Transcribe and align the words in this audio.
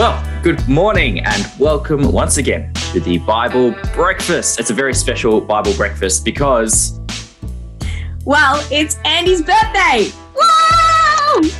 Well, 0.00 0.42
good 0.42 0.66
morning 0.66 1.20
and 1.20 1.46
welcome 1.58 2.10
once 2.10 2.38
again 2.38 2.72
to 2.92 3.00
the 3.00 3.18
Bible 3.18 3.74
Breakfast. 3.92 4.58
It's 4.58 4.70
a 4.70 4.72
very 4.72 4.94
special 4.94 5.42
Bible 5.42 5.74
breakfast 5.74 6.24
because. 6.24 6.98
Well, 8.24 8.66
it's 8.72 8.96
Andy's 9.04 9.42
birthday! 9.42 10.10
Woo! 10.34 11.50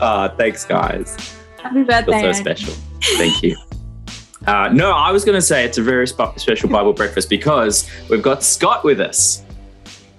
uh, 0.00 0.28
thanks, 0.36 0.64
guys. 0.64 1.34
Happy 1.60 1.82
birthday. 1.82 2.20
Feels 2.20 2.36
so 2.36 2.40
special. 2.40 2.74
Thank 3.16 3.42
you. 3.42 3.56
Uh, 4.46 4.68
no, 4.72 4.92
I 4.92 5.10
was 5.10 5.24
going 5.24 5.36
to 5.36 5.42
say 5.42 5.64
it's 5.64 5.78
a 5.78 5.82
very 5.82 6.06
sp- 6.06 6.38
special 6.38 6.68
Bible 6.68 6.92
breakfast 6.92 7.28
because 7.28 7.90
we've 8.08 8.22
got 8.22 8.44
Scott 8.44 8.84
with 8.84 9.00
us. 9.00 9.42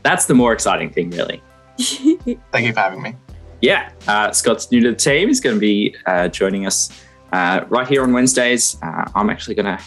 That's 0.01 0.25
the 0.25 0.33
more 0.33 0.51
exciting 0.51 0.89
thing, 0.89 1.11
really. 1.11 1.41
Thank 1.79 2.65
you 2.65 2.73
for 2.73 2.81
having 2.81 3.01
me 3.01 3.15
yeah, 3.63 3.91
uh, 4.09 4.29
Scott's 4.33 4.69
new 4.73 4.81
to 4.81 4.91
the 4.91 4.95
team. 4.95 5.29
He's 5.29 5.39
going 5.39 5.55
to 5.55 5.59
be 5.59 5.95
uh, 6.05 6.27
joining 6.27 6.65
us 6.65 7.01
uh, 7.31 7.63
right 7.69 7.87
here 7.87 8.03
on 8.03 8.11
Wednesdays. 8.11 8.77
Uh, 8.83 9.09
I'm 9.15 9.29
actually 9.29 9.55
going 9.55 9.77
to 9.77 9.81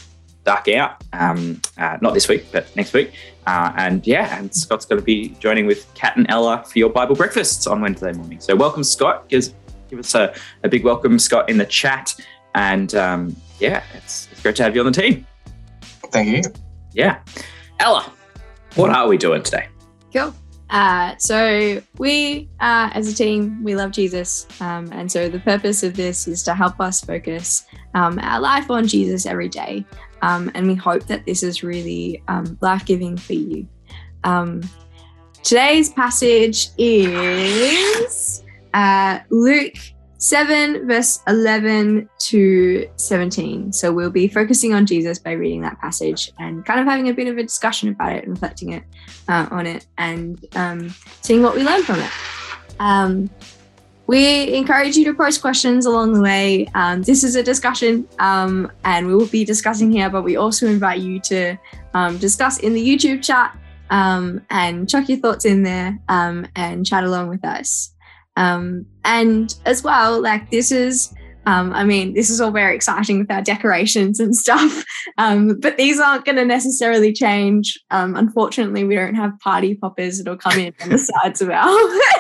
duck 0.45 0.67
out, 0.69 1.05
um, 1.13 1.61
uh, 1.77 1.99
not 2.01 2.15
this 2.15 2.27
week, 2.27 2.47
but 2.51 2.75
next 2.75 2.95
week. 2.95 3.13
Uh, 3.47 3.75
and 3.77 4.07
yeah, 4.07 4.39
and 4.39 4.53
Scott's 4.55 4.87
going 4.87 4.99
to 4.99 5.05
be 5.05 5.29
joining 5.41 5.67
with 5.67 5.93
Kat 5.93 6.17
and 6.17 6.25
Ella 6.31 6.65
for 6.67 6.79
your 6.79 6.89
Bible 6.89 7.15
breakfasts 7.15 7.67
on 7.67 7.83
Wednesday 7.83 8.13
morning. 8.13 8.41
So 8.41 8.57
welcome, 8.57 8.83
Scott. 8.83 9.29
Give, 9.29 9.47
give 9.91 9.99
us 9.99 10.15
a, 10.15 10.35
a 10.65 10.71
big 10.71 10.83
welcome, 10.83 11.19
Scott, 11.19 11.51
in 11.51 11.59
the 11.59 11.67
chat. 11.67 12.15
And 12.55 12.95
um, 12.95 13.37
yeah, 13.59 13.83
it's, 13.93 14.29
it's 14.33 14.41
great 14.41 14.57
to 14.57 14.63
have 14.63 14.75
you 14.75 14.81
on 14.81 14.91
the 14.91 15.03
team. 15.03 15.27
Thank 16.13 16.47
you. 16.47 16.53
Yeah. 16.95 17.19
Ella, 17.79 18.11
what 18.75 18.89
are 18.89 19.07
we 19.07 19.19
doing 19.19 19.43
today? 19.43 19.69
Cool. 20.15 20.35
Uh, 20.69 21.15
so 21.17 21.81
we, 21.99 22.49
uh, 22.59 22.91
as 22.93 23.07
a 23.13 23.15
team, 23.15 23.63
we 23.63 23.77
love 23.77 23.93
Jesus, 23.93 24.49
um, 24.61 24.91
and 24.93 25.11
so 25.11 25.29
the 25.29 25.39
purpose 25.39 25.85
of 25.85 25.95
this 25.95 26.27
is 26.27 26.43
to 26.43 26.55
help 26.55 26.81
us 26.81 27.01
focus 27.01 27.67
um, 27.95 28.19
our 28.21 28.41
life 28.41 28.69
on 28.69 28.87
Jesus 28.87 29.27
every 29.27 29.49
day, 29.49 29.85
um, 30.23 30.51
and 30.55 30.67
we 30.67 30.75
hope 30.75 31.05
that 31.07 31.25
this 31.25 31.45
is 31.45 31.63
really 31.63 32.21
um, 32.27 32.59
life-giving 32.61 33.17
for 33.17 33.35
you. 33.35 33.69
Um, 34.25 34.61
today's 35.45 35.93
passage 35.93 36.71
is 36.79 38.43
uh, 38.75 39.21
Luke 39.31 39.79
7, 40.19 40.87
verse 40.87 41.21
11 41.29 42.09
to 42.19 42.89
17. 42.97 43.73
So 43.73 43.93
we'll 43.93 44.11
be 44.11 44.29
focusing 44.29 44.73
on 44.73 44.87
Jesus 44.87 45.19
by 45.19 45.33
reading 45.33 45.61
that 45.63 45.79
passage 45.81 46.33
and 46.39 46.65
kind 46.65 46.81
of 46.81 46.87
having 46.87 47.09
a 47.09 47.15
bit 47.15 47.29
of 47.29 47.37
a 47.37 47.43
discussion 47.43 47.91
about 47.91 48.13
it 48.13 48.27
reflecting 48.27 48.73
it 48.73 48.85
uh, 49.29 49.47
on 49.51 49.67
it 49.67 49.87
and 49.99 50.45
um, 50.57 50.95
seeing 51.21 51.43
what 51.43 51.55
we 51.55 51.63
learn 51.63 51.83
from 51.83 52.01
it. 52.01 52.11
Um, 52.79 53.31
we 54.07 54.55
encourage 54.55 54.97
you 54.97 55.05
to 55.07 55.15
post 55.15 55.41
questions 55.41 55.85
along 55.85 56.13
the 56.13 56.21
way. 56.21 56.67
Um, 56.75 57.03
this 57.03 57.25
is 57.25 57.35
a 57.35 57.43
discussion 57.43 58.09
um, 58.19 58.71
and 58.85 59.07
we 59.07 59.15
will 59.15 59.27
be 59.27 59.45
discussing 59.45 59.91
here, 59.91 60.09
but 60.09 60.23
we 60.23 60.37
also 60.37 60.67
invite 60.67 61.01
you 61.01 61.21
to 61.21 61.57
um, 61.93 62.17
discuss 62.19 62.59
in 62.61 62.73
the 62.73 62.89
YouTube 62.89 63.23
chat 63.23 63.57
um, 63.91 64.41
and 64.51 64.89
chuck 64.89 65.09
your 65.09 65.19
thoughts 65.19 65.45
in 65.45 65.63
there 65.63 65.99
and 66.09 66.87
chat 66.87 67.05
along 67.05 67.29
with 67.29 67.45
us. 67.45 67.96
Um, 68.37 68.87
and 69.05 69.55
as 69.65 69.83
well, 69.83 70.21
like 70.21 70.51
this 70.51 70.71
is, 70.71 71.13
um, 71.47 71.73
I 71.73 71.85
mean, 71.85 72.15
this 72.15 72.29
is 72.29 72.41
all 72.41 72.51
very 72.51 72.75
exciting 72.75 73.19
with 73.19 73.31
our 73.31 73.41
decorations 73.43 74.21
and 74.21 74.37
stuff, 74.45 74.85
um, 75.17 75.59
but 75.61 75.77
these 75.77 75.99
aren't 75.99 76.25
going 76.25 76.37
to 76.37 76.45
necessarily 76.45 77.13
change. 77.13 77.79
Um, 77.91 78.15
unfortunately, 78.17 78.85
we 78.85 78.97
don't 78.97 79.15
have 79.15 79.39
party 79.39 79.75
poppers 79.75 80.19
that'll 80.19 80.37
come 80.37 80.59
in 80.59 80.75
on 80.83 80.91
the 80.91 80.99
sides 81.23 81.41
of 81.41 81.51
our 81.51 81.79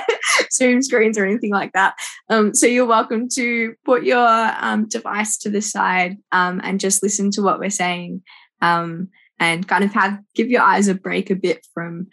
Zoom 0.53 0.83
screens 0.83 1.19
or 1.19 1.27
anything 1.27 1.51
like 1.51 1.73
that. 1.73 1.95
Um, 2.31 2.55
so 2.55 2.67
you're 2.67 2.87
welcome 2.87 3.29
to 3.35 3.75
put 3.85 4.05
your 4.05 4.27
um, 4.61 4.89
device 4.89 5.37
to 5.39 5.51
the 5.51 5.63
side 5.63 6.17
and 6.33 6.81
just 6.81 7.03
listen 7.03 7.31
to 7.33 7.43
what 7.43 7.59
we're 7.59 7.71
saying 7.71 8.23
and 8.63 9.69
kind 9.69 9.85
of 9.85 9.93
have 9.93 10.19
give 10.35 10.49
your 10.49 10.63
eyes 10.63 10.89
a 10.89 10.95
break 10.95 11.31
a 11.31 11.35
bit 11.35 11.67
from 11.75 12.09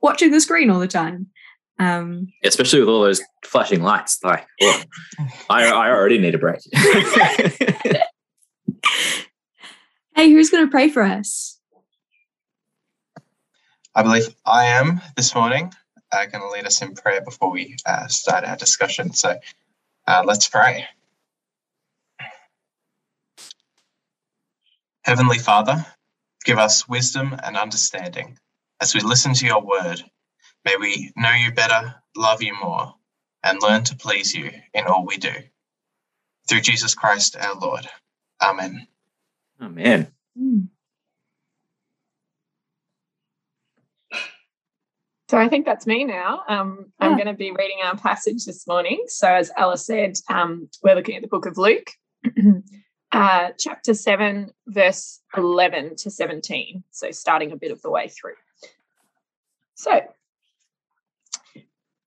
watching 0.00 0.30
the 0.30 0.40
screen 0.40 0.70
all 0.70 0.80
the 0.80 0.88
time. 0.88 1.26
Um, 1.80 2.32
Especially 2.44 2.80
with 2.80 2.90
all 2.90 3.00
those 3.00 3.22
flashing 3.42 3.82
lights, 3.82 4.22
like 4.22 4.46
I, 4.60 4.84
I 5.48 5.88
already 5.88 6.18
need 6.18 6.34
a 6.34 6.38
break. 6.38 6.60
hey, 10.14 10.30
who's 10.30 10.50
going 10.50 10.66
to 10.66 10.70
pray 10.70 10.90
for 10.90 11.02
us? 11.02 11.58
I 13.94 14.02
believe 14.02 14.28
I 14.44 14.66
am 14.66 15.00
this 15.16 15.34
morning. 15.34 15.72
Uh, 16.12 16.26
going 16.26 16.42
to 16.42 16.50
lead 16.50 16.66
us 16.66 16.82
in 16.82 16.94
prayer 16.94 17.22
before 17.22 17.50
we 17.50 17.76
uh, 17.86 18.08
start 18.08 18.44
our 18.44 18.56
discussion. 18.56 19.14
So 19.14 19.38
uh, 20.06 20.22
let's 20.26 20.48
pray. 20.48 20.84
Heavenly 25.04 25.38
Father, 25.38 25.86
give 26.44 26.58
us 26.58 26.86
wisdom 26.86 27.34
and 27.42 27.56
understanding 27.56 28.38
as 28.82 28.94
we 28.94 29.00
listen 29.00 29.32
to 29.32 29.46
your 29.46 29.62
word 29.62 30.04
May 30.64 30.76
we 30.76 31.12
know 31.16 31.32
you 31.32 31.52
better, 31.52 31.94
love 32.16 32.42
you 32.42 32.54
more, 32.60 32.94
and 33.42 33.62
learn 33.62 33.84
to 33.84 33.96
please 33.96 34.34
you 34.34 34.50
in 34.74 34.86
all 34.86 35.06
we 35.06 35.16
do. 35.16 35.32
Through 36.48 36.60
Jesus 36.60 36.94
Christ 36.94 37.36
our 37.36 37.54
Lord. 37.54 37.86
Amen. 38.42 38.86
Amen. 39.60 40.12
So 45.30 45.38
I 45.38 45.48
think 45.48 45.64
that's 45.64 45.86
me 45.86 46.02
now. 46.04 46.42
Um, 46.48 46.92
I'm 46.98 47.12
going 47.14 47.26
to 47.26 47.34
be 47.34 47.52
reading 47.52 47.78
our 47.84 47.96
passage 47.96 48.44
this 48.46 48.66
morning. 48.66 49.04
So 49.06 49.28
as 49.28 49.52
Ella 49.56 49.78
said, 49.78 50.14
um, 50.28 50.68
we're 50.82 50.96
looking 50.96 51.14
at 51.14 51.22
the 51.22 51.28
book 51.28 51.46
of 51.46 51.56
Luke, 51.56 51.88
uh, 53.12 53.50
chapter 53.56 53.94
7, 53.94 54.50
verse 54.66 55.20
11 55.36 55.94
to 55.98 56.10
17. 56.10 56.82
So 56.90 57.12
starting 57.12 57.52
a 57.52 57.56
bit 57.56 57.70
of 57.70 57.80
the 57.80 57.90
way 57.90 58.08
through. 58.08 58.34
So 59.76 60.00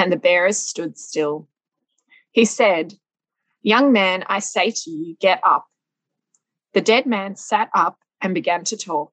and 0.00 0.10
the 0.10 0.16
bearers 0.16 0.56
stood 0.56 0.96
still. 0.96 1.46
He 2.30 2.46
said, 2.46 2.94
Young 3.60 3.92
man, 3.92 4.24
I 4.28 4.38
say 4.38 4.70
to 4.70 4.90
you, 4.90 5.14
get 5.20 5.42
up. 5.44 5.66
The 6.72 6.80
dead 6.80 7.04
man 7.04 7.36
sat 7.36 7.68
up 7.74 7.98
and 8.22 8.32
began 8.32 8.64
to 8.64 8.78
talk, 8.78 9.12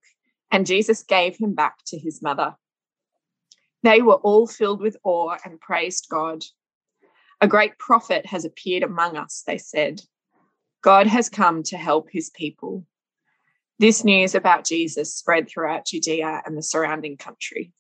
and 0.50 0.66
Jesus 0.66 1.04
gave 1.04 1.36
him 1.36 1.54
back 1.54 1.76
to 1.88 2.00
his 2.00 2.22
mother. 2.22 2.56
They 3.84 4.02
were 4.02 4.16
all 4.16 4.48
filled 4.48 4.80
with 4.80 4.96
awe 5.04 5.36
and 5.44 5.60
praised 5.60 6.08
God. 6.10 6.46
A 7.42 7.50
great 7.50 7.78
prophet 7.78 8.26
has 8.28 8.46
appeared 8.46 8.84
among 8.84 9.18
us, 9.18 9.44
they 9.46 9.58
said. 9.58 10.02
God 10.82 11.06
has 11.06 11.28
come 11.28 11.64
to 11.64 11.78
help 11.78 12.08
his 12.10 12.30
people. 12.30 12.86
This 13.78 14.06
news 14.06 14.36
about 14.36 14.64
Jesus 14.64 15.14
spread 15.14 15.50
throughout 15.50 15.88
Judea 15.88 16.44
and 16.46 16.58
the 16.58 16.64
surrounding 16.64 17.18
country. 17.18 17.74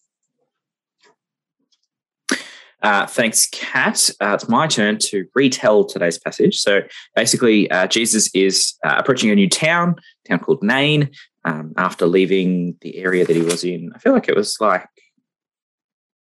Uh, 2.83 3.07
thanks, 3.07 3.47
Kat. 3.47 4.09
Uh, 4.21 4.33
it's 4.33 4.47
my 4.47 4.67
turn 4.67 4.97
to 4.99 5.25
retell 5.33 5.83
today's 5.83 6.19
passage. 6.19 6.59
So 6.59 6.81
basically, 7.15 7.69
uh, 7.71 7.87
Jesus 7.87 8.29
is 8.35 8.75
uh, 8.85 8.95
approaching 8.97 9.31
a 9.31 9.35
new 9.35 9.49
town, 9.49 9.95
town 10.27 10.39
called 10.39 10.61
Nain, 10.61 11.09
um, 11.43 11.73
after 11.77 12.05
leaving 12.05 12.75
the 12.81 12.97
area 12.97 13.25
that 13.25 13.35
he 13.35 13.41
was 13.41 13.63
in. 13.63 13.91
I 13.95 13.99
feel 13.99 14.13
like 14.13 14.29
it 14.29 14.35
was 14.35 14.57
like, 14.59 14.87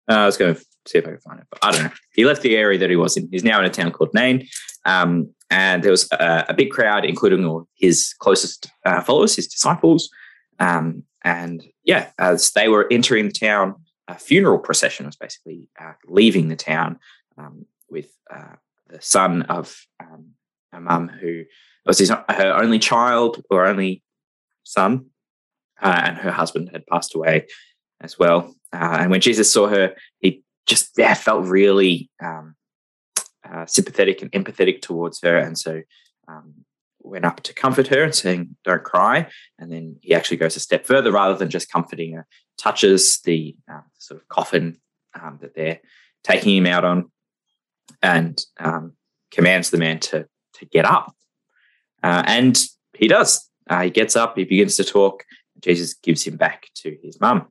uh, 0.08 0.14
I 0.14 0.26
was 0.26 0.36
going 0.36 0.54
to 0.54 0.60
see 0.86 0.98
if 0.98 1.06
I 1.06 1.10
can 1.10 1.20
find 1.20 1.40
it, 1.40 1.46
but 1.50 1.64
I 1.64 1.72
don't 1.72 1.84
know. 1.84 1.90
He 2.12 2.24
left 2.24 2.42
the 2.42 2.56
area 2.56 2.78
that 2.78 2.90
he 2.90 2.96
was 2.96 3.16
in. 3.16 3.28
He's 3.30 3.44
now 3.44 3.58
in 3.58 3.64
a 3.64 3.70
town 3.70 3.90
called 3.90 4.14
Nain. 4.14 4.46
Um, 4.84 5.30
and 5.50 5.82
there 5.82 5.90
was 5.90 6.08
a, 6.12 6.46
a, 6.50 6.54
big 6.54 6.70
crowd, 6.70 7.04
including 7.04 7.44
all 7.44 7.66
his 7.74 8.14
closest 8.20 8.70
uh, 8.84 9.00
followers, 9.00 9.36
his 9.36 9.48
disciples. 9.48 10.08
Um, 10.58 11.04
and 11.24 11.64
yeah, 11.84 12.10
as 12.18 12.52
they 12.52 12.68
were 12.68 12.86
entering 12.90 13.26
the 13.26 13.32
town, 13.32 13.74
a 14.08 14.18
funeral 14.18 14.58
procession 14.58 15.06
was 15.06 15.16
basically 15.16 15.68
uh, 15.80 15.92
leaving 16.06 16.48
the 16.48 16.56
town 16.56 16.98
um, 17.36 17.66
with 17.90 18.10
uh, 18.34 18.56
the 18.88 19.00
son 19.00 19.42
of 19.42 19.76
um, 20.00 20.30
a 20.72 20.80
mum 20.80 21.08
who 21.08 21.44
was 21.86 21.98
his, 21.98 22.10
her 22.10 22.54
only 22.60 22.78
child 22.78 23.42
or 23.50 23.66
only 23.66 24.02
son, 24.64 25.06
uh, 25.80 26.00
and 26.04 26.16
her 26.16 26.32
husband 26.32 26.70
had 26.72 26.86
passed 26.86 27.14
away 27.14 27.46
as 28.00 28.18
well. 28.18 28.54
Uh, 28.72 28.98
and 29.00 29.10
when 29.10 29.20
Jesus 29.20 29.52
saw 29.52 29.68
her, 29.68 29.94
he 30.20 30.42
just 30.66 30.92
yeah 30.96 31.14
felt 31.14 31.46
really 31.46 32.10
um, 32.22 32.54
uh, 33.48 33.66
sympathetic 33.66 34.22
and 34.22 34.32
empathetic 34.32 34.82
towards 34.82 35.20
her, 35.22 35.36
and 35.36 35.58
so 35.58 35.82
um, 36.28 36.54
went 37.00 37.24
up 37.24 37.42
to 37.42 37.54
comfort 37.54 37.88
her 37.88 38.02
and 38.02 38.14
saying, 38.14 38.56
"Don't 38.64 38.84
cry." 38.84 39.28
And 39.58 39.70
then 39.70 39.96
he 40.00 40.14
actually 40.14 40.36
goes 40.38 40.56
a 40.56 40.60
step 40.60 40.86
further, 40.86 41.12
rather 41.12 41.36
than 41.36 41.50
just 41.50 41.70
comforting 41.70 42.14
her, 42.14 42.26
touches 42.56 43.20
the 43.24 43.56
uh, 43.70 43.80
sort 43.98 44.20
of 44.20 44.28
coffin 44.28 44.78
um, 45.20 45.38
that 45.40 45.54
they're 45.54 45.80
taking 46.24 46.56
him 46.56 46.66
out 46.66 46.84
on, 46.84 47.10
and 48.02 48.40
um, 48.60 48.94
commands 49.30 49.70
the 49.70 49.78
man 49.78 50.00
to 50.00 50.26
to 50.54 50.66
get 50.66 50.84
up. 50.84 51.14
Uh, 52.02 52.22
and 52.26 52.64
he 52.96 53.08
does. 53.08 53.48
Uh, 53.68 53.82
he 53.82 53.90
gets 53.90 54.16
up. 54.16 54.36
He 54.36 54.44
begins 54.44 54.76
to 54.76 54.84
talk. 54.84 55.24
Jesus 55.60 55.94
gives 55.94 56.26
him 56.26 56.36
back 56.36 56.68
to 56.76 56.96
his 57.02 57.20
mum. 57.20 57.48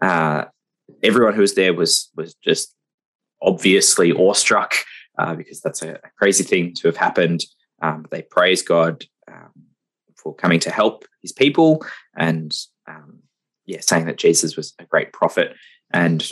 Uh, 0.00 0.44
everyone 1.02 1.34
who 1.34 1.40
was 1.40 1.54
there 1.54 1.74
was 1.74 2.10
was 2.16 2.34
just 2.34 2.74
obviously 3.42 4.12
awestruck 4.12 4.74
uh, 5.18 5.34
because 5.34 5.60
that's 5.60 5.82
a, 5.82 5.94
a, 5.94 6.10
crazy 6.18 6.44
thing 6.44 6.74
to 6.74 6.88
have 6.88 6.96
happened. 6.96 7.44
Um, 7.82 8.06
they 8.10 8.22
praise 8.22 8.62
God 8.62 9.04
um, 9.30 9.52
for 10.16 10.34
coming 10.34 10.60
to 10.60 10.70
help 10.70 11.04
His 11.22 11.32
people, 11.32 11.84
and 12.16 12.56
um, 12.88 13.20
yeah, 13.66 13.80
saying 13.80 14.06
that 14.06 14.18
Jesus 14.18 14.56
was 14.56 14.74
a 14.78 14.84
great 14.84 15.12
prophet. 15.12 15.54
And 15.92 16.28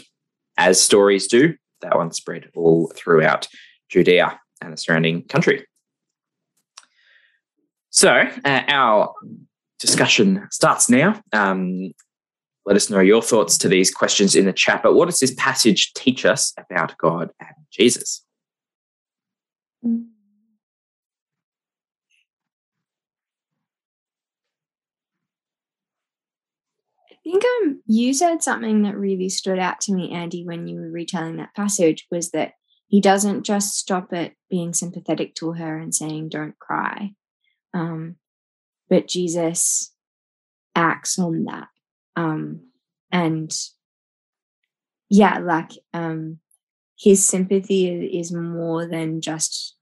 as 0.57 0.81
stories 0.81 1.27
do, 1.27 1.55
that 1.81 1.97
one 1.97 2.13
spread 2.13 2.51
all 2.55 2.93
throughout 2.95 3.49
Judea 3.89 4.41
and 4.61 4.73
the 4.73 4.77
surrounding 4.77 5.25
country. 5.25 5.67
So 7.91 8.11
uh, 8.45 8.63
our 8.69 9.13
discussion 9.79 10.49
starts 10.51 10.89
now. 10.89 11.21
Um, 11.33 11.93
let 12.67 12.77
us 12.77 12.89
know 12.89 13.01
your 13.01 13.23
thoughts 13.23 13.59
to 13.59 13.69
these 13.69 13.91
questions 13.91 14.35
in 14.35 14.47
the 14.47 14.53
chat. 14.53 14.83
But 14.83 14.95
what 14.95 15.07
does 15.07 15.21
this 15.21 15.35
passage 15.35 15.93
teach 15.93 16.25
us 16.25 16.55
about 16.59 16.97
God 16.99 17.31
and 17.39 17.55
Jesus? 17.71 18.25
Mm. 19.85 20.07
Think 27.25 27.43
um, 27.45 27.83
you 27.87 28.13
said 28.13 28.43
something 28.43 28.83
that 28.83 28.97
really 28.97 29.29
stood 29.29 29.59
out 29.59 29.81
to 29.83 29.95
me, 29.95 30.13
Andy, 30.13 30.45
when 30.45 30.67
you 30.67 30.77
were 30.77 30.91
retelling 30.91 31.37
that 31.37 31.55
passage 31.55 32.07
was 32.11 32.31
that 32.31 32.53
he 32.89 33.01
doesn't 33.01 33.45
just 33.45 33.77
stop 33.77 34.13
at 34.13 34.33
being 34.51 34.75
sympathetic 34.75 35.35
to 35.37 35.53
her 35.53 35.79
and 35.79 35.95
saying, 35.95 36.29
don't 36.29 36.59
cry. 36.59 37.15
Um, 37.73 38.17
but 38.89 39.09
Jesus 39.09 39.93
acts 40.77 41.19
on 41.19 41.45
that. 41.45 41.69
Um, 42.15 42.69
and 43.11 43.53
yeah, 45.09 45.39
like 45.39 45.73
um, 45.93 46.39
his 46.99 47.27
sympathy 47.27 47.89
is 48.19 48.33
more 48.33 48.87
than 48.87 49.21
just 49.21 49.77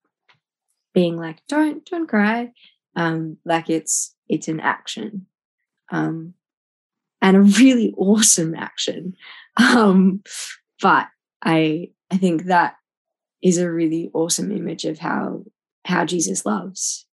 being 0.94 1.16
like, 1.16 1.40
don't, 1.48 1.84
don't 1.84 2.08
cry. 2.08 2.52
Um, 2.94 3.38
like 3.44 3.68
it's, 3.68 4.14
it's 4.28 4.48
an 4.48 4.60
action. 4.60 5.26
Um, 5.90 6.34
and 7.22 7.36
a 7.36 7.40
really 7.40 7.94
awesome 7.96 8.54
action. 8.54 9.16
Um, 9.56 10.22
but 10.82 11.06
I, 11.42 11.90
I 12.10 12.18
think 12.18 12.44
that 12.44 12.74
is 13.42 13.58
a 13.58 13.70
really 13.70 14.10
awesome 14.12 14.52
image 14.52 14.84
of 14.84 14.98
how, 14.98 15.44
how 15.84 16.04
Jesus 16.04 16.44
loves. 16.44 17.06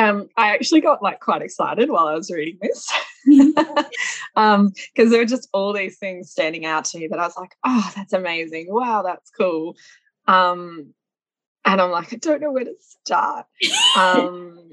Um, 0.00 0.28
I 0.34 0.54
actually 0.54 0.80
got 0.80 1.02
like 1.02 1.20
quite 1.20 1.42
excited 1.42 1.90
while 1.90 2.08
I 2.08 2.14
was 2.14 2.30
reading 2.30 2.58
this 2.62 2.90
because 3.26 3.84
um, 4.36 4.72
there 4.96 5.18
were 5.18 5.26
just 5.26 5.50
all 5.52 5.74
these 5.74 5.98
things 5.98 6.30
standing 6.30 6.64
out 6.64 6.86
to 6.86 6.98
me 6.98 7.06
that 7.08 7.18
I 7.18 7.26
was 7.26 7.36
like, 7.36 7.54
oh, 7.66 7.92
that's 7.94 8.14
amazing. 8.14 8.68
Wow, 8.70 9.02
that's 9.02 9.30
cool. 9.30 9.76
Um, 10.26 10.94
and 11.64 11.80
I'm 11.80 11.90
like, 11.90 12.12
I 12.12 12.16
don't 12.16 12.40
know 12.40 12.52
where 12.52 12.64
to 12.64 12.74
start. 12.78 13.46
Um, 13.96 14.70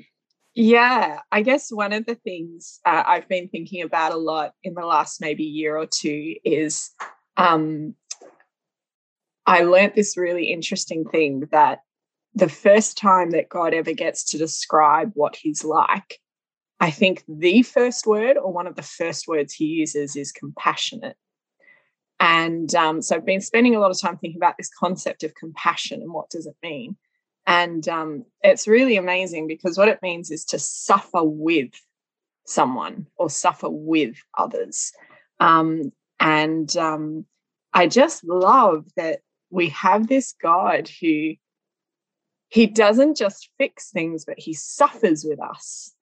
yeah, 0.53 1.19
I 1.31 1.41
guess 1.41 1.71
one 1.71 1.93
of 1.93 2.05
the 2.05 2.15
things 2.15 2.79
uh, 2.85 3.03
I've 3.05 3.27
been 3.27 3.47
thinking 3.47 3.83
about 3.83 4.11
a 4.11 4.17
lot 4.17 4.53
in 4.63 4.73
the 4.73 4.85
last 4.85 5.21
maybe 5.21 5.43
year 5.43 5.77
or 5.77 5.85
two 5.85 6.35
is 6.43 6.91
um, 7.35 7.93
I 9.45 9.61
learned 9.61 9.93
this 9.95 10.17
really 10.17 10.51
interesting 10.51 11.05
thing 11.05 11.47
that 11.51 11.79
the 12.33 12.49
first 12.49 12.97
time 12.97 13.31
that 13.31 13.49
God 13.49 13.73
ever 13.73 13.93
gets 13.93 14.23
to 14.31 14.37
describe 14.37 15.11
what 15.13 15.35
he's 15.35 15.63
like, 15.63 16.19
I 16.79 16.91
think 16.91 17.23
the 17.27 17.63
first 17.63 18.05
word 18.05 18.37
or 18.37 18.51
one 18.51 18.67
of 18.67 18.75
the 18.75 18.83
first 18.83 19.27
words 19.27 19.53
he 19.53 19.65
uses 19.65 20.15
is 20.15 20.31
compassionate. 20.31 21.17
And 22.19 22.73
um, 22.75 23.01
so 23.01 23.15
I've 23.15 23.25
been 23.25 23.41
spending 23.41 23.75
a 23.75 23.79
lot 23.79 23.91
of 23.91 23.99
time 23.99 24.17
thinking 24.17 24.39
about 24.39 24.57
this 24.57 24.71
concept 24.79 25.23
of 25.23 25.35
compassion 25.35 26.01
and 26.01 26.11
what 26.11 26.29
does 26.29 26.47
it 26.47 26.55
mean. 26.63 26.97
And 27.45 27.87
um, 27.87 28.25
it's 28.43 28.67
really 28.67 28.97
amazing 28.97 29.47
because 29.47 29.77
what 29.77 29.87
it 29.87 30.01
means 30.01 30.31
is 30.31 30.43
to 30.45 30.59
suffer 30.59 31.23
with 31.23 31.71
someone 32.45 33.07
or 33.15 33.29
suffer 33.29 33.69
with 33.69 34.15
others. 34.37 34.91
Um, 35.39 35.91
and 36.19 36.75
um, 36.75 37.25
I 37.73 37.87
just 37.87 38.23
love 38.25 38.85
that 38.97 39.19
we 39.49 39.69
have 39.69 40.07
this 40.07 40.33
God 40.41 40.89
who 41.01 41.35
he 42.49 42.67
doesn't 42.67 43.17
just 43.17 43.49
fix 43.57 43.91
things, 43.91 44.25
but 44.25 44.39
he 44.39 44.53
suffers 44.53 45.23
with 45.27 45.39
us. 45.41 45.93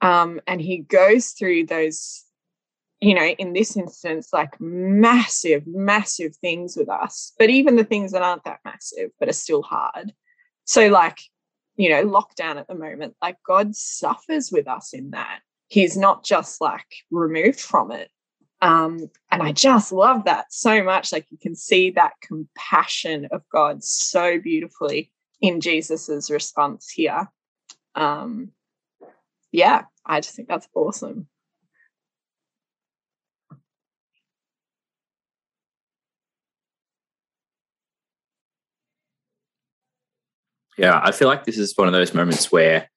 Um, 0.00 0.40
and 0.46 0.60
he 0.60 0.78
goes 0.78 1.30
through 1.30 1.66
those, 1.66 2.24
you 3.00 3.14
know, 3.14 3.26
in 3.26 3.52
this 3.52 3.76
instance, 3.76 4.30
like 4.32 4.58
massive, 4.60 5.66
massive 5.66 6.34
things 6.36 6.76
with 6.76 6.88
us, 6.88 7.32
but 7.38 7.50
even 7.50 7.76
the 7.76 7.84
things 7.84 8.12
that 8.12 8.22
aren't 8.22 8.44
that 8.44 8.60
massive, 8.64 9.10
but 9.20 9.28
are 9.28 9.34
still 9.34 9.62
hard. 9.62 10.12
So, 10.64 10.88
like, 10.88 11.18
you 11.76 11.90
know, 11.90 12.04
lockdown 12.06 12.56
at 12.56 12.68
the 12.68 12.74
moment, 12.74 13.14
like 13.20 13.36
God 13.46 13.76
suffers 13.76 14.50
with 14.50 14.66
us 14.66 14.94
in 14.94 15.10
that. 15.10 15.40
He's 15.68 15.96
not 15.96 16.24
just 16.24 16.60
like 16.60 16.86
removed 17.10 17.60
from 17.60 17.90
it. 17.90 18.10
Um, 18.62 19.10
and 19.30 19.42
I 19.42 19.52
just 19.52 19.92
love 19.92 20.24
that 20.24 20.46
so 20.50 20.82
much. 20.82 21.12
Like, 21.12 21.26
you 21.30 21.36
can 21.36 21.54
see 21.54 21.90
that 21.90 22.14
compassion 22.22 23.28
of 23.30 23.42
God 23.52 23.84
so 23.84 24.40
beautifully 24.40 25.12
in 25.42 25.60
Jesus's 25.60 26.30
response 26.30 26.88
here. 26.88 27.28
Um, 27.94 28.52
yeah, 29.52 29.82
I 30.06 30.20
just 30.20 30.34
think 30.34 30.48
that's 30.48 30.68
awesome. 30.74 31.28
Yeah, 40.76 41.00
I 41.02 41.12
feel 41.12 41.28
like 41.28 41.44
this 41.44 41.58
is 41.58 41.76
one 41.76 41.88
of 41.88 41.94
those 41.94 42.12
moments 42.12 42.52
where 42.52 42.90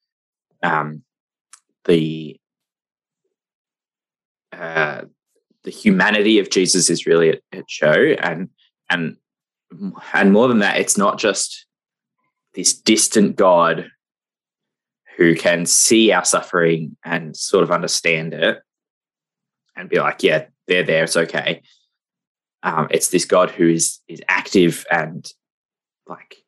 um, 0.62 1.02
the 1.86 2.38
uh, 4.52 5.02
the 5.64 5.70
humanity 5.70 6.38
of 6.38 6.50
Jesus 6.50 6.90
is 6.90 7.06
really 7.06 7.30
at, 7.30 7.40
at 7.52 7.70
show, 7.70 7.92
and 7.92 8.50
and 8.90 9.16
and 10.12 10.32
more 10.32 10.48
than 10.48 10.58
that, 10.58 10.78
it's 10.78 10.98
not 10.98 11.18
just 11.18 11.66
this 12.54 12.74
distant 12.74 13.36
God 13.36 13.90
who 15.16 15.34
can 15.34 15.66
see 15.66 16.12
our 16.12 16.24
suffering 16.24 16.96
and 17.04 17.36
sort 17.36 17.62
of 17.62 17.70
understand 17.70 18.34
it 18.34 18.58
and 19.76 19.88
be 19.88 19.98
like, 19.98 20.22
yeah, 20.22 20.46
they're 20.66 20.82
there, 20.82 21.04
it's 21.04 21.16
okay. 21.16 21.62
Um, 22.62 22.88
it's 22.90 23.08
this 23.08 23.24
God 23.24 23.50
who 23.50 23.68
is 23.68 24.00
is 24.08 24.20
active 24.28 24.84
and 24.90 25.26
like 26.06 26.39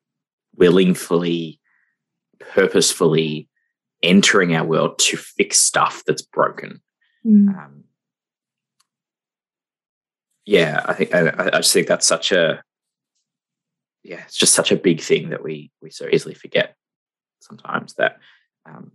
willingly, 0.56 1.61
purposefully 2.38 3.49
entering 4.02 4.54
our 4.54 4.64
world 4.64 4.99
to 4.99 5.16
fix 5.16 5.59
stuff 5.59 6.02
that's 6.06 6.23
broken. 6.23 6.80
Mm. 7.25 7.49
Um, 7.49 7.85
yeah, 10.44 10.82
I 10.85 10.92
think 10.94 11.14
I, 11.14 11.32
I 11.38 11.59
just 11.59 11.73
think 11.73 11.87
that's 11.87 12.06
such 12.06 12.32
a 12.32 12.62
yeah, 14.02 14.23
it's 14.26 14.37
just 14.37 14.54
such 14.54 14.73
a 14.73 14.76
big 14.76 15.00
thing 15.00 15.30
that 15.30 15.42
we 15.42 15.71
we 15.80 15.90
so 15.90 16.09
easily 16.11 16.35
forget 16.35 16.75
sometimes 17.40 17.94
that 17.94 18.18
um, 18.66 18.92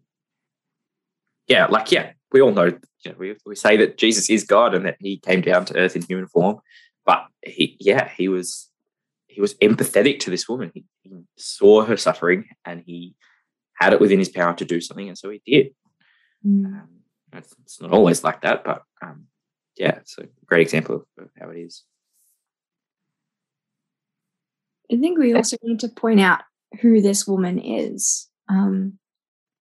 yeah, 1.48 1.68
like 1.68 1.92
yeah, 1.92 2.12
we 2.32 2.42
all 2.42 2.52
know, 2.52 2.66
you 2.66 3.12
know, 3.12 3.16
we 3.18 3.36
we 3.46 3.56
say 3.56 3.78
that 3.78 3.98
Jesus 3.98 4.30
is 4.30 4.44
God 4.44 4.76
and 4.76 4.86
that 4.86 4.98
he 5.00 5.18
came 5.18 5.42
down 5.42 5.66
to 5.66 5.78
earth 5.78 5.96
in 5.96 6.02
human 6.02 6.28
form, 6.28 6.60
but 7.06 7.26
he 7.42 7.78
yeah, 7.80 8.10
he 8.10 8.28
was 8.28 8.67
he 9.38 9.42
was 9.42 9.54
empathetic 9.60 10.20
to 10.22 10.32
this 10.32 10.50
woman. 10.50 10.72
He, 10.74 10.84
he 11.04 11.12
saw 11.38 11.84
her 11.84 11.96
suffering 11.96 12.46
and 12.66 12.82
he 12.84 13.14
had 13.76 13.94
it 13.94 14.00
within 14.00 14.18
his 14.18 14.30
power 14.30 14.56
to 14.56 14.66
do 14.66 14.82
something, 14.82 15.08
and 15.08 15.16
so 15.16 15.30
he 15.30 15.44
did. 15.46 15.76
Mm. 16.44 16.66
Um, 16.66 16.90
it's, 17.34 17.54
it's, 17.62 17.80
not 17.80 17.92
always 17.92 18.24
like 18.24 18.42
that, 18.42 18.64
but 18.64 18.82
um, 19.04 19.26
yeah, 19.78 19.98
it's 19.98 20.18
a 20.18 20.24
great 20.48 20.62
example 20.62 20.96
of, 20.96 21.24
of 21.24 21.30
how 21.40 21.52
it 21.52 21.60
is. 21.60 21.84
I 24.92 24.98
think 24.98 25.20
we 25.20 25.36
also 25.36 25.56
need 25.62 25.82
to 25.82 25.90
point 25.90 26.20
out 26.20 26.42
who 26.82 27.00
this 27.00 27.28
woman 27.28 27.60
is. 27.60 28.28
Um, 28.50 28.98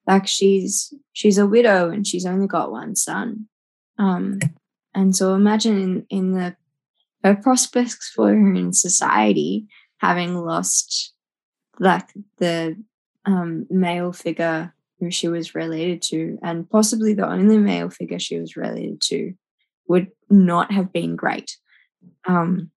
like 0.07 0.27
she's 0.27 0.95
she's 1.13 1.37
a 1.37 1.47
widow 1.47 1.91
and 1.91 2.07
she's 2.07 2.25
only 2.25 2.47
got 2.47 2.73
one 2.73 2.97
son. 2.97 3.47
Um, 3.99 4.39
and 4.95 5.15
so 5.15 5.35
imagine 5.35 5.83
in, 5.83 6.07
in 6.09 6.33
the 6.33 6.57
her 7.25 7.35
prospects 7.35 8.11
for 8.15 8.29
her 8.29 8.55
in 8.55 8.73
society, 8.73 9.67
having 9.99 10.35
lost 10.35 11.13
like 11.79 12.09
the 12.39 12.77
um, 13.25 13.67
male 13.71 14.13
figure 14.13 14.75
who 15.01 15.11
she 15.11 15.29
was 15.29 15.55
related 15.55 16.01
to, 16.01 16.39
and 16.43 16.69
possibly 16.71 17.13
the 17.13 17.29
only 17.29 17.59
male 17.59 17.91
figure 17.91 18.19
she 18.19 18.39
was 18.39 18.57
related 18.57 19.01
to, 19.01 19.35
would 19.89 20.09
not 20.31 20.73
have 20.73 20.93
been 20.93 21.17
great. 21.17 21.59
Um, 22.27 22.71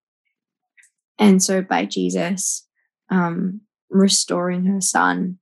and 1.18 1.42
so, 1.42 1.62
by 1.62 1.86
Jesus 1.86 2.68
um, 3.10 3.62
restoring 3.90 4.66
her 4.66 4.82
son, 4.82 5.40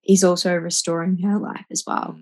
he's 0.00 0.24
also 0.24 0.54
restoring 0.54 1.18
her 1.18 1.38
life 1.38 1.66
as 1.70 1.84
well. 1.86 2.18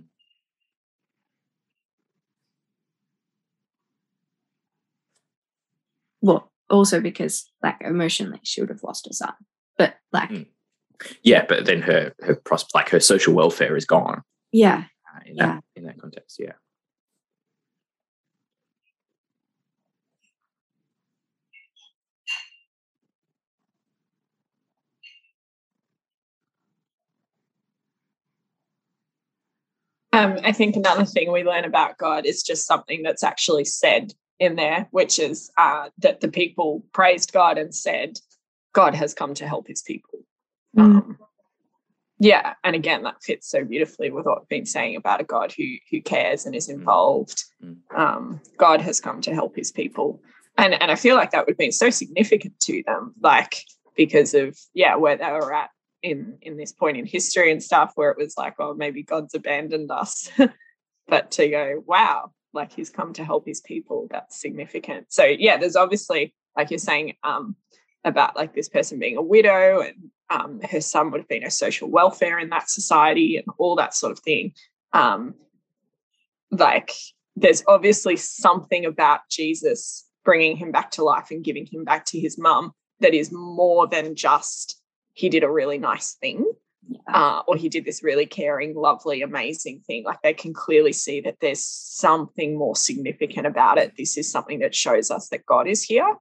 Well, 6.26 6.50
also 6.68 7.00
because, 7.00 7.48
like, 7.62 7.76
emotionally, 7.80 8.40
she 8.42 8.60
would 8.60 8.70
have 8.70 8.82
lost 8.82 9.06
her 9.06 9.12
son. 9.12 9.32
But, 9.78 9.94
like, 10.12 10.28
mm. 10.30 10.46
yeah, 11.22 11.46
but 11.48 11.66
then 11.66 11.82
her 11.82 12.14
her 12.20 12.34
pros- 12.34 12.66
like 12.74 12.88
her 12.88 12.98
social 12.98 13.32
welfare 13.32 13.76
is 13.76 13.84
gone. 13.84 14.22
Yeah, 14.50 14.84
uh, 15.14 15.20
in 15.24 15.36
that 15.36 15.44
yeah. 15.46 15.60
in 15.76 15.84
that 15.84 16.00
context, 16.00 16.38
yeah. 16.40 16.54
Um, 30.12 30.38
I 30.42 30.50
think 30.50 30.74
another 30.74 31.04
thing 31.04 31.30
we 31.30 31.44
learn 31.44 31.64
about 31.64 31.98
God 31.98 32.26
is 32.26 32.42
just 32.42 32.66
something 32.66 33.04
that's 33.04 33.22
actually 33.22 33.66
said 33.66 34.12
in 34.38 34.56
there, 34.56 34.88
which 34.90 35.18
is 35.18 35.50
uh, 35.56 35.88
that 35.98 36.20
the 36.20 36.28
people 36.28 36.84
praised 36.92 37.32
God 37.32 37.58
and 37.58 37.74
said, 37.74 38.18
God 38.72 38.94
has 38.94 39.14
come 39.14 39.34
to 39.34 39.46
help 39.46 39.66
his 39.66 39.82
people. 39.82 40.20
Mm. 40.76 40.82
Um, 40.82 41.18
yeah, 42.18 42.54
and 42.64 42.74
again, 42.74 43.02
that 43.02 43.22
fits 43.22 43.48
so 43.48 43.64
beautifully 43.64 44.10
with 44.10 44.26
what 44.26 44.38
I've 44.42 44.48
been 44.48 44.66
saying 44.66 44.96
about 44.96 45.20
a 45.20 45.24
God 45.24 45.52
who 45.56 45.64
who 45.90 46.00
cares 46.00 46.46
and 46.46 46.54
is 46.54 46.68
mm. 46.68 46.74
involved. 46.74 47.44
Mm. 47.62 47.76
Um, 47.94 48.40
God 48.56 48.80
has 48.80 49.00
come 49.00 49.20
to 49.22 49.34
help 49.34 49.56
his 49.56 49.70
people, 49.72 50.20
and 50.56 50.74
and 50.74 50.90
I 50.90 50.94
feel 50.94 51.16
like 51.16 51.30
that 51.30 51.46
would 51.46 51.52
have 51.52 51.58
been 51.58 51.72
so 51.72 51.90
significant 51.90 52.58
to 52.60 52.82
them, 52.86 53.14
like 53.20 53.64
because 53.96 54.34
of 54.34 54.58
yeah 54.74 54.96
where 54.96 55.16
they 55.16 55.30
were 55.30 55.54
at 55.54 55.70
in 56.02 56.38
in 56.42 56.56
this 56.56 56.72
point 56.72 56.96
in 56.96 57.06
history 57.06 57.50
and 57.50 57.62
stuff 57.62 57.92
where 57.94 58.10
it 58.10 58.18
was 58.18 58.36
like 58.36 58.54
oh 58.58 58.74
maybe 58.74 59.02
god's 59.02 59.34
abandoned 59.34 59.90
us 59.90 60.30
but 61.08 61.30
to 61.30 61.48
go 61.48 61.82
wow 61.86 62.30
like 62.56 62.72
he's 62.72 62.90
come 62.90 63.12
to 63.12 63.24
help 63.24 63.46
his 63.46 63.60
people 63.60 64.08
that's 64.10 64.40
significant 64.40 65.06
so 65.08 65.24
yeah 65.24 65.56
there's 65.56 65.76
obviously 65.76 66.34
like 66.56 66.70
you're 66.70 66.78
saying 66.78 67.14
um 67.22 67.54
about 68.04 68.36
like 68.36 68.54
this 68.54 68.68
person 68.68 68.98
being 68.98 69.16
a 69.16 69.22
widow 69.22 69.80
and 69.80 70.10
um, 70.28 70.60
her 70.68 70.80
son 70.80 71.10
would 71.10 71.20
have 71.20 71.28
been 71.28 71.44
a 71.44 71.50
social 71.50 71.88
welfare 71.88 72.38
in 72.38 72.50
that 72.50 72.68
society 72.68 73.36
and 73.36 73.46
all 73.58 73.76
that 73.76 73.94
sort 73.94 74.10
of 74.10 74.18
thing 74.20 74.52
um 74.92 75.34
like 76.50 76.90
there's 77.36 77.62
obviously 77.68 78.16
something 78.16 78.84
about 78.84 79.20
jesus 79.30 80.04
bringing 80.24 80.56
him 80.56 80.72
back 80.72 80.90
to 80.90 81.04
life 81.04 81.28
and 81.30 81.44
giving 81.44 81.66
him 81.66 81.84
back 81.84 82.04
to 82.04 82.18
his 82.18 82.36
mum 82.38 82.72
that 83.00 83.14
is 83.14 83.30
more 83.30 83.86
than 83.86 84.16
just 84.16 84.80
he 85.16 85.30
did 85.30 85.44
a 85.44 85.50
really 85.50 85.78
nice 85.78 86.14
thing. 86.14 86.44
Uh, 87.12 87.42
or 87.46 87.56
he 87.56 87.68
did 87.68 87.84
this 87.84 88.02
really 88.02 88.26
caring, 88.26 88.74
lovely, 88.74 89.22
amazing 89.22 89.80
thing. 89.86 90.04
Like 90.04 90.22
they 90.22 90.34
can 90.34 90.54
clearly 90.54 90.92
see 90.92 91.20
that 91.22 91.36
there's 91.40 91.62
something 91.62 92.56
more 92.56 92.76
significant 92.76 93.46
about 93.46 93.78
it. 93.78 93.94
This 93.96 94.16
is 94.16 94.30
something 94.30 94.60
that 94.60 94.74
shows 94.74 95.10
us 95.10 95.28
that 95.28 95.46
God 95.46 95.66
is 95.66 95.82
here. 95.82 96.16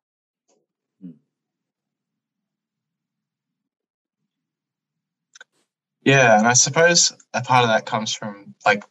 Yeah, 6.03 6.37
and 6.37 6.47
I 6.47 6.53
suppose 6.53 7.11
a 7.33 7.41
part 7.41 7.63
of 7.63 7.69
that 7.69 7.87
comes 7.87 8.13
from 8.13 8.53
like, 8.63 8.83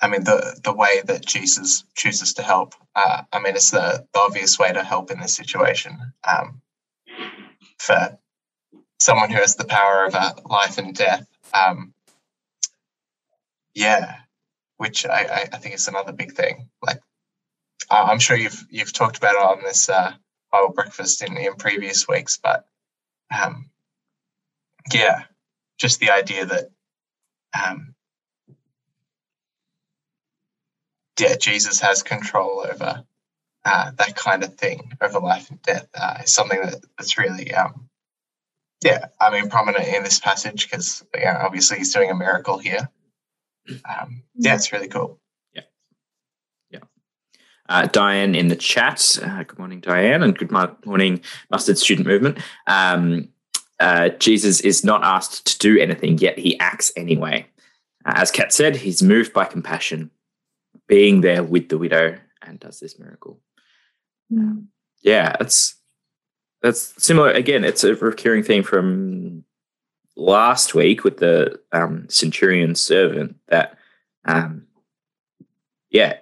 I 0.00 0.06
mean, 0.06 0.22
the 0.22 0.60
the 0.62 0.72
way 0.72 1.02
that 1.06 1.26
Jesus 1.26 1.84
chooses 1.96 2.34
to 2.34 2.42
help. 2.42 2.74
Uh, 2.94 3.22
I 3.32 3.40
mean, 3.40 3.56
it's 3.56 3.72
the, 3.72 4.06
the 4.12 4.20
obvious 4.20 4.56
way 4.56 4.72
to 4.72 4.84
help 4.84 5.10
in 5.10 5.18
this 5.18 5.34
situation. 5.34 5.98
Um, 6.22 6.62
for 7.78 8.16
someone 8.98 9.30
who 9.30 9.38
has 9.38 9.56
the 9.56 9.64
power 9.64 10.04
over 10.04 10.34
life 10.46 10.78
and 10.78 10.94
death. 10.94 11.26
Um, 11.54 11.94
yeah, 13.74 14.16
which 14.76 15.06
I, 15.06 15.48
I, 15.52 15.58
think 15.58 15.74
is 15.74 15.88
another 15.88 16.12
big 16.12 16.32
thing. 16.32 16.68
Like, 16.82 17.00
I'm 17.90 18.18
sure 18.18 18.36
you've 18.36 18.66
you've 18.70 18.92
talked 18.92 19.16
about 19.16 19.34
it 19.34 19.42
on 19.42 19.62
this 19.62 19.88
uh, 19.88 20.12
Bible 20.52 20.72
breakfast 20.74 21.22
in, 21.22 21.36
in 21.36 21.54
previous 21.54 22.06
weeks, 22.08 22.38
but 22.42 22.66
um, 23.30 23.70
yeah, 24.92 25.22
just 25.78 26.00
the 26.00 26.10
idea 26.10 26.44
that 26.46 26.70
um, 27.54 27.94
yeah, 31.18 31.36
Jesus 31.36 31.80
has 31.80 32.02
control 32.02 32.64
over 32.68 33.04
uh, 33.64 33.90
that 33.96 34.16
kind 34.16 34.44
of 34.44 34.54
thing, 34.54 34.92
over 35.00 35.18
life 35.18 35.50
and 35.50 35.60
death, 35.62 35.88
uh, 35.94 36.18
is 36.22 36.32
something 36.32 36.60
that, 36.60 36.76
that's 36.96 37.18
really 37.18 37.52
um, 37.54 37.88
yeah, 38.82 39.06
I 39.20 39.30
mean, 39.30 39.48
prominent 39.48 39.86
in 39.88 40.02
this 40.02 40.20
passage 40.20 40.70
because 40.70 41.04
yeah, 41.16 41.42
obviously 41.44 41.78
he's 41.78 41.92
doing 41.92 42.10
a 42.10 42.14
miracle 42.14 42.58
here. 42.58 42.88
Um, 43.88 44.22
yeah, 44.34 44.54
it's 44.54 44.72
really 44.72 44.88
cool. 44.88 45.20
Yeah, 45.52 45.62
yeah. 46.70 46.80
Uh, 47.68 47.86
Diane 47.86 48.34
in 48.34 48.48
the 48.48 48.56
chat. 48.56 49.18
Uh, 49.22 49.42
good 49.42 49.58
morning, 49.58 49.80
Diane, 49.80 50.22
and 50.22 50.36
good 50.36 50.50
morning, 50.50 51.20
Mustard 51.50 51.78
Student 51.78 52.06
Movement. 52.06 52.38
Um, 52.66 53.28
uh, 53.80 54.10
Jesus 54.10 54.60
is 54.60 54.84
not 54.84 55.04
asked 55.04 55.46
to 55.46 55.58
do 55.58 55.78
anything, 55.78 56.18
yet 56.18 56.38
he 56.38 56.58
acts 56.58 56.92
anyway. 56.96 57.46
Uh, 58.04 58.14
as 58.16 58.30
Kat 58.30 58.52
said, 58.52 58.76
he's 58.76 59.02
moved 59.02 59.32
by 59.32 59.44
compassion, 59.44 60.10
being 60.86 61.20
there 61.20 61.42
with 61.42 61.68
the 61.68 61.78
widow, 61.78 62.18
and 62.42 62.58
does 62.58 62.80
this 62.80 62.98
miracle. 62.98 63.40
Mm. 64.32 64.66
Yeah, 65.02 65.36
it's 65.40 65.77
that's 66.62 66.94
similar. 67.02 67.30
Again, 67.30 67.64
it's 67.64 67.84
a 67.84 67.94
recurring 67.94 68.42
theme 68.42 68.62
from 68.62 69.44
last 70.16 70.74
week 70.74 71.04
with 71.04 71.18
the 71.18 71.60
um, 71.72 72.08
centurion 72.08 72.74
servant 72.74 73.36
that, 73.48 73.78
um, 74.24 74.66
yeah. 75.90 76.18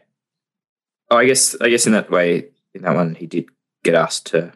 Oh, 1.11 1.17
I 1.17 1.27
guess 1.27 1.57
I 1.61 1.69
guess 1.69 1.87
in 1.87 1.93
that 1.93 2.11
way, 2.11 2.49
in 2.75 2.83
that 2.83 2.95
one, 2.95 3.15
he 3.15 3.27
did 3.27 3.47
get 3.85 3.95
us 3.95 4.21
to 4.21 4.53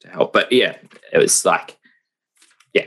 to 0.00 0.08
help. 0.08 0.32
But 0.32 0.50
yeah, 0.52 0.76
it 1.12 1.18
was 1.18 1.44
like, 1.44 1.76
yeah, 2.72 2.86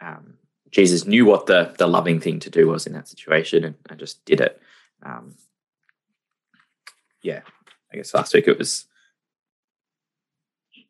um, 0.00 0.34
Jesus 0.70 1.06
knew 1.06 1.24
what 1.24 1.46
the 1.46 1.74
the 1.78 1.86
loving 1.86 2.20
thing 2.20 2.40
to 2.40 2.50
do 2.50 2.66
was 2.66 2.86
in 2.86 2.92
that 2.94 3.08
situation, 3.08 3.64
and, 3.64 3.76
and 3.88 3.98
just 3.98 4.24
did 4.24 4.40
it. 4.40 4.60
Um, 5.02 5.36
yeah, 7.22 7.42
I 7.92 7.96
guess 7.96 8.14
last 8.14 8.34
week 8.34 8.48
it 8.48 8.58
was 8.58 8.86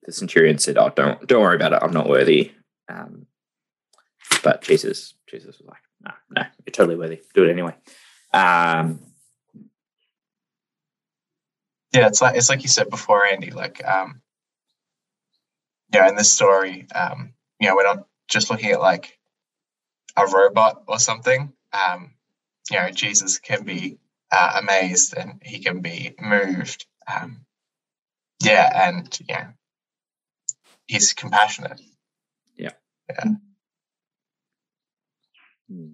the 0.05 0.13
centurion 0.13 0.59
said, 0.59 0.79
"Oh, 0.79 0.91
don't 0.95 1.27
don't 1.27 1.43
worry 1.43 1.57
about 1.57 1.73
it. 1.73 1.81
I'm 1.83 1.93
not 1.93 2.09
worthy." 2.09 2.53
Um, 2.89 3.27
but 4.43 4.63
Jesus, 4.63 5.15
Jesus 5.27 5.59
was 5.59 5.67
like, 5.69 5.83
"No, 6.01 6.13
no, 6.31 6.43
you're 6.67 6.73
totally 6.73 6.97
worthy. 6.97 7.21
Do 7.35 7.45
it 7.45 7.51
anyway." 7.51 7.75
Um, 8.33 9.01
yeah, 11.93 12.07
it's 12.07 12.21
like 12.21 12.37
it's 12.37 12.49
like 12.49 12.63
you 12.63 12.69
said 12.69 12.91
before, 12.91 13.25
Andy. 13.25 13.51
Like, 13.51 13.85
um, 13.85 14.21
in 15.93 16.17
this 16.17 16.33
story, 16.33 16.87
um, 16.95 17.33
you 17.61 17.69
know, 17.69 17.77
we're 17.77 17.85
not 17.85 18.07
just 18.29 18.51
looking 18.51 18.71
at 18.71 18.81
like 18.81 19.19
a 20.17 20.27
robot 20.27 20.83
or 20.87 20.99
something. 20.99 21.53
Um, 21.73 22.13
you 22.71 22.79
know, 22.79 22.91
Jesus 22.91 23.39
can 23.39 23.65
be 23.65 23.99
uh, 24.31 24.61
amazed 24.63 25.15
and 25.17 25.41
he 25.43 25.61
can 25.61 25.81
be 25.81 26.15
moved. 26.21 26.87
Um, 27.07 27.47
yeah, 28.43 28.89
and 28.89 29.19
yeah, 29.29 29.49
he's 30.89 31.13
compassionate. 31.13 31.81
Yeah. 32.57 32.73
Yeah. 33.09 33.25
Hmm. 35.71 35.89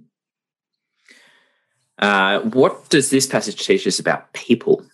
Uh, 1.99 2.41
what 2.41 2.89
does 2.89 3.11
this 3.11 3.27
passage 3.27 3.65
teach 3.65 3.87
us 3.87 3.99
about 3.99 4.33
people? 4.33 4.85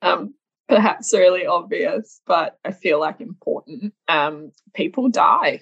Um, 0.00 0.34
perhaps 0.68 1.12
really 1.12 1.46
obvious, 1.46 2.20
but 2.26 2.58
I 2.64 2.72
feel 2.72 2.98
like 2.98 3.20
important. 3.20 3.94
Um, 4.08 4.52
people 4.74 5.08
die. 5.08 5.60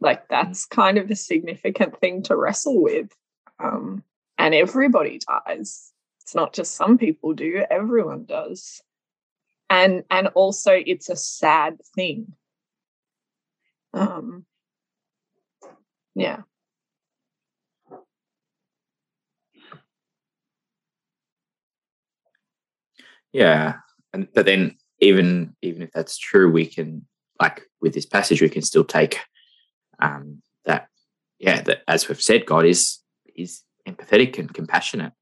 Like 0.00 0.28
that's 0.28 0.66
kind 0.66 0.98
of 0.98 1.10
a 1.10 1.16
significant 1.16 1.98
thing 2.00 2.22
to 2.24 2.36
wrestle 2.36 2.82
with. 2.82 3.10
Um, 3.60 4.02
and 4.38 4.54
everybody 4.54 5.20
dies 5.20 5.92
it's 6.22 6.34
not 6.34 6.52
just 6.52 6.74
some 6.76 6.98
people 6.98 7.34
do, 7.34 7.64
everyone 7.70 8.24
does. 8.24 8.82
And 9.68 10.04
and 10.10 10.28
also 10.28 10.72
it's 10.72 11.08
a 11.08 11.16
sad 11.16 11.78
thing. 11.94 12.34
Um 13.94 14.44
yeah. 16.14 16.42
Yeah. 23.32 23.76
And 24.12 24.28
but 24.34 24.46
then 24.46 24.76
even 25.00 25.56
even 25.62 25.82
if 25.82 25.90
that's 25.92 26.18
true, 26.18 26.50
we 26.50 26.66
can 26.66 27.06
like 27.40 27.62
with 27.80 27.94
this 27.94 28.06
passage, 28.06 28.40
we 28.40 28.48
can 28.48 28.62
still 28.62 28.84
take 28.84 29.18
um 30.00 30.42
that 30.64 30.88
yeah, 31.38 31.62
that 31.62 31.82
as 31.88 32.08
we've 32.08 32.22
said, 32.22 32.46
God 32.46 32.66
is 32.66 33.00
is 33.34 33.62
empathetic 33.88 34.38
and 34.38 34.52
compassionate 34.52 35.12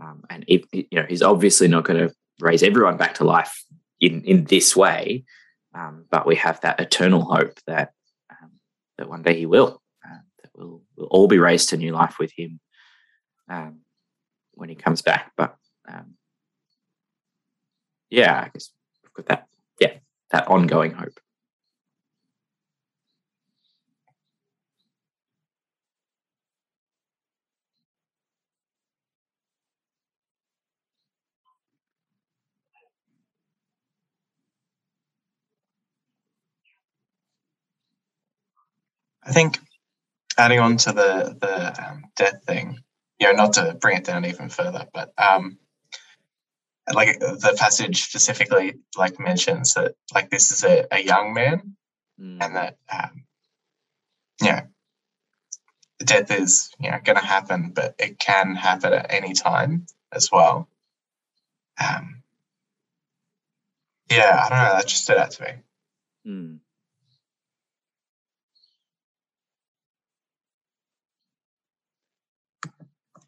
um, 0.00 0.24
and 0.30 0.44
if, 0.48 0.64
you 0.72 0.86
know 0.92 1.06
He's 1.08 1.22
obviously 1.22 1.68
not 1.68 1.84
going 1.84 2.08
to 2.08 2.14
raise 2.40 2.62
everyone 2.62 2.96
back 2.96 3.14
to 3.14 3.24
life 3.24 3.64
in 4.00 4.22
in 4.24 4.44
this 4.44 4.74
way, 4.74 5.24
um, 5.74 6.06
but 6.10 6.26
we 6.26 6.36
have 6.36 6.60
that 6.62 6.80
eternal 6.80 7.22
hope 7.22 7.58
that 7.66 7.92
um, 8.30 8.52
that 8.98 9.08
one 9.08 9.22
day 9.22 9.38
He 9.38 9.46
will, 9.46 9.82
uh, 10.04 10.18
that 10.42 10.50
we'll 10.56 10.82
we'll 10.96 11.06
all 11.06 11.28
be 11.28 11.38
raised 11.38 11.68
to 11.70 11.76
new 11.76 11.92
life 11.92 12.18
with 12.18 12.32
Him 12.36 12.60
um, 13.48 13.80
when 14.52 14.68
He 14.68 14.74
comes 14.74 15.02
back. 15.02 15.32
But 15.36 15.56
um, 15.88 16.14
yeah, 18.08 18.44
I 18.46 18.50
guess 18.52 18.70
we've 19.02 19.24
got 19.24 19.26
that. 19.26 19.46
Yeah, 19.80 19.98
that 20.30 20.48
ongoing 20.48 20.92
hope. 20.92 21.20
I 39.22 39.32
think 39.32 39.58
adding 40.38 40.58
on 40.60 40.76
to 40.78 40.92
the 40.92 41.36
the 41.40 41.88
um, 41.88 42.04
death 42.16 42.42
thing, 42.46 42.78
you 43.18 43.26
know, 43.26 43.32
not 43.32 43.52
to 43.54 43.74
bring 43.74 43.98
it 43.98 44.04
down 44.04 44.24
even 44.24 44.48
further, 44.48 44.86
but 44.92 45.12
um, 45.18 45.58
like 46.92 47.18
the 47.18 47.54
passage 47.58 48.02
specifically 48.04 48.74
like 48.96 49.20
mentions 49.20 49.74
that 49.74 49.94
like 50.14 50.30
this 50.30 50.50
is 50.52 50.64
a, 50.64 50.86
a 50.90 51.00
young 51.02 51.34
man, 51.34 51.76
Mm. 52.20 52.42
and 52.42 52.56
that 52.56 52.76
um, 52.92 53.24
know, 54.42 54.60
death 56.00 56.30
is 56.30 56.70
you 56.78 56.90
know 56.90 56.98
going 57.02 57.16
to 57.18 57.24
happen, 57.24 57.72
but 57.74 57.94
it 57.98 58.18
can 58.18 58.54
happen 58.56 58.92
at 58.92 59.06
any 59.10 59.32
time 59.32 59.86
as 60.12 60.30
well. 60.30 60.68
Um, 61.78 62.22
yeah, 64.10 64.42
I 64.44 64.48
don't 64.48 64.58
know. 64.58 64.76
That 64.76 64.86
just 64.86 65.04
stood 65.04 65.16
out 65.16 65.30
to 65.32 65.42
me. 65.42 65.50
Mm. 66.26 66.58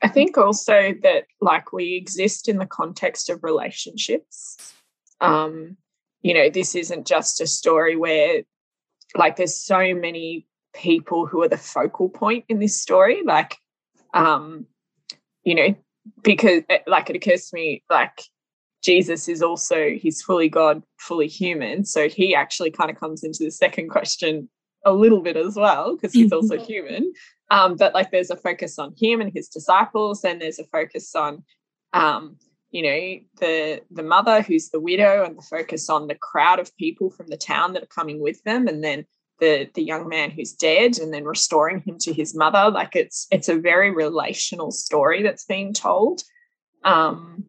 I 0.02 0.08
think 0.08 0.36
also 0.36 0.94
that 1.02 1.24
like 1.40 1.72
we 1.72 1.94
exist 1.94 2.48
in 2.48 2.58
the 2.58 2.66
context 2.66 3.30
of 3.30 3.44
relationships. 3.44 4.74
Um, 5.20 5.76
you 6.22 6.34
know, 6.34 6.50
this 6.50 6.74
isn't 6.74 7.06
just 7.06 7.40
a 7.40 7.46
story 7.46 7.96
where 7.96 8.42
like 9.14 9.36
there's 9.36 9.56
so 9.56 9.94
many 9.94 10.46
people 10.74 11.26
who 11.26 11.42
are 11.42 11.48
the 11.48 11.56
focal 11.56 12.08
point 12.08 12.44
in 12.48 12.58
this 12.58 12.80
story. 12.80 13.22
Like, 13.24 13.56
um, 14.14 14.66
you 15.44 15.54
know, 15.54 15.74
because 16.22 16.62
eh, 16.68 16.78
like 16.86 17.10
it 17.10 17.16
occurs 17.16 17.48
to 17.50 17.56
me, 17.56 17.84
like 17.88 18.22
Jesus 18.82 19.28
is 19.28 19.42
also 19.42 19.90
he's 19.90 20.22
fully 20.22 20.48
God, 20.48 20.82
fully 20.98 21.28
human. 21.28 21.84
So 21.84 22.08
he 22.08 22.34
actually 22.34 22.70
kind 22.70 22.90
of 22.90 22.98
comes 22.98 23.22
into 23.22 23.44
the 23.44 23.50
second 23.50 23.88
question 23.88 24.48
a 24.84 24.92
little 24.92 25.20
bit 25.20 25.36
as 25.36 25.54
well, 25.56 25.96
because 25.96 26.12
he's 26.12 26.32
also 26.32 26.58
human. 26.58 27.12
Um, 27.50 27.76
but 27.76 27.94
like 27.94 28.10
there's 28.10 28.30
a 28.30 28.36
focus 28.36 28.78
on 28.78 28.94
him 28.98 29.20
and 29.20 29.32
his 29.32 29.48
disciples, 29.48 30.24
and 30.24 30.40
there's 30.40 30.58
a 30.58 30.64
focus 30.64 31.14
on 31.14 31.44
um, 31.92 32.36
you 32.70 32.82
know, 32.82 33.18
the 33.38 33.82
the 33.90 34.02
mother 34.02 34.42
who's 34.42 34.70
the 34.70 34.80
widow, 34.80 35.24
and 35.24 35.36
the 35.36 35.42
focus 35.42 35.90
on 35.90 36.08
the 36.08 36.14
crowd 36.14 36.58
of 36.58 36.74
people 36.76 37.10
from 37.10 37.28
the 37.28 37.36
town 37.36 37.74
that 37.74 37.82
are 37.82 37.94
coming 37.94 38.20
with 38.20 38.42
them, 38.44 38.66
and 38.66 38.82
then 38.82 39.04
the 39.40 39.68
the 39.74 39.82
young 39.82 40.08
man 40.08 40.30
who's 40.30 40.52
dead, 40.52 40.98
and 40.98 41.12
then 41.12 41.24
restoring 41.24 41.80
him 41.80 41.98
to 41.98 42.12
his 42.12 42.34
mother. 42.34 42.70
Like 42.70 42.96
it's 42.96 43.26
it's 43.30 43.48
a 43.50 43.58
very 43.58 43.90
relational 43.90 44.70
story 44.70 45.22
that's 45.22 45.44
being 45.44 45.74
told. 45.74 46.22
Um, 46.82 47.44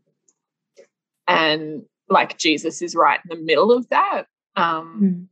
and 1.25 1.83
like 2.09 2.37
Jesus 2.37 2.81
is 2.81 2.93
right 2.93 3.19
in 3.23 3.37
the 3.37 3.43
middle 3.43 3.71
of 3.71 3.87
that. 3.89 4.25
Um, 4.57 4.99
Mm. 5.01 5.27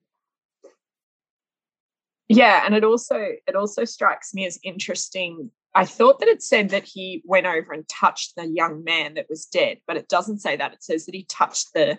Yeah, 2.36 2.63
and 2.65 2.76
it 2.76 2.84
also 2.84 3.17
it 3.17 3.56
also 3.56 3.86
strikes 3.86 4.34
me 4.34 4.46
as 4.46 4.60
interesting. 4.63 5.52
I 5.74 5.86
thought 5.86 6.20
that 6.20 6.28
it 6.28 6.44
said 6.44 6.70
that 6.70 6.84
he 6.84 7.22
went 7.26 7.46
over 7.46 7.72
and 7.74 7.88
touched 7.88 8.36
the 8.36 8.46
young 8.46 8.84
man 8.84 9.13
that 9.13 9.28
was 9.30 9.46
dead, 9.46 9.78
but 9.88 9.98
it 9.98 10.10
doesn't 10.10 10.39
say 10.39 10.56
that. 10.58 10.74
It 10.74 10.84
says 10.84 11.06
that 11.06 11.15
he 11.15 11.24
touched 11.26 11.74
the 11.74 11.98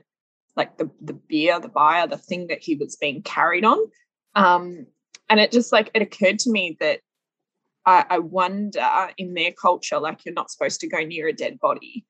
like 0.56 0.78
the 0.78 0.90
the 1.00 1.14
beer, 1.14 1.58
the 1.60 1.68
bier, 1.68 2.06
the 2.06 2.18
thing 2.18 2.48
that 2.48 2.62
he 2.62 2.76
was 2.76 2.96
being 2.96 3.22
carried 3.22 3.64
on. 3.64 3.78
Um, 4.34 4.86
and 5.28 5.40
it 5.40 5.52
just 5.52 5.72
like 5.72 5.90
it 5.94 6.02
occurred 6.02 6.38
to 6.40 6.50
me 6.50 6.76
that 6.80 7.00
I, 7.84 8.04
I 8.08 8.18
wonder 8.18 9.10
in 9.18 9.34
their 9.34 9.52
culture, 9.52 9.98
like 9.98 10.24
you're 10.24 10.34
not 10.34 10.50
supposed 10.50 10.80
to 10.80 10.88
go 10.88 11.00
near 11.00 11.28
a 11.28 11.32
dead 11.32 11.58
body. 11.58 12.04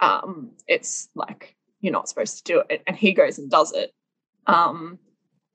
Um, 0.00 0.52
it's 0.66 1.08
like 1.14 1.56
you're 1.80 1.92
not 1.92 2.08
supposed 2.08 2.38
to 2.38 2.52
do 2.52 2.62
it, 2.68 2.82
and 2.86 2.96
he 2.96 3.12
goes 3.12 3.38
and 3.38 3.50
does 3.50 3.72
it. 3.72 3.92
Um, 4.46 4.98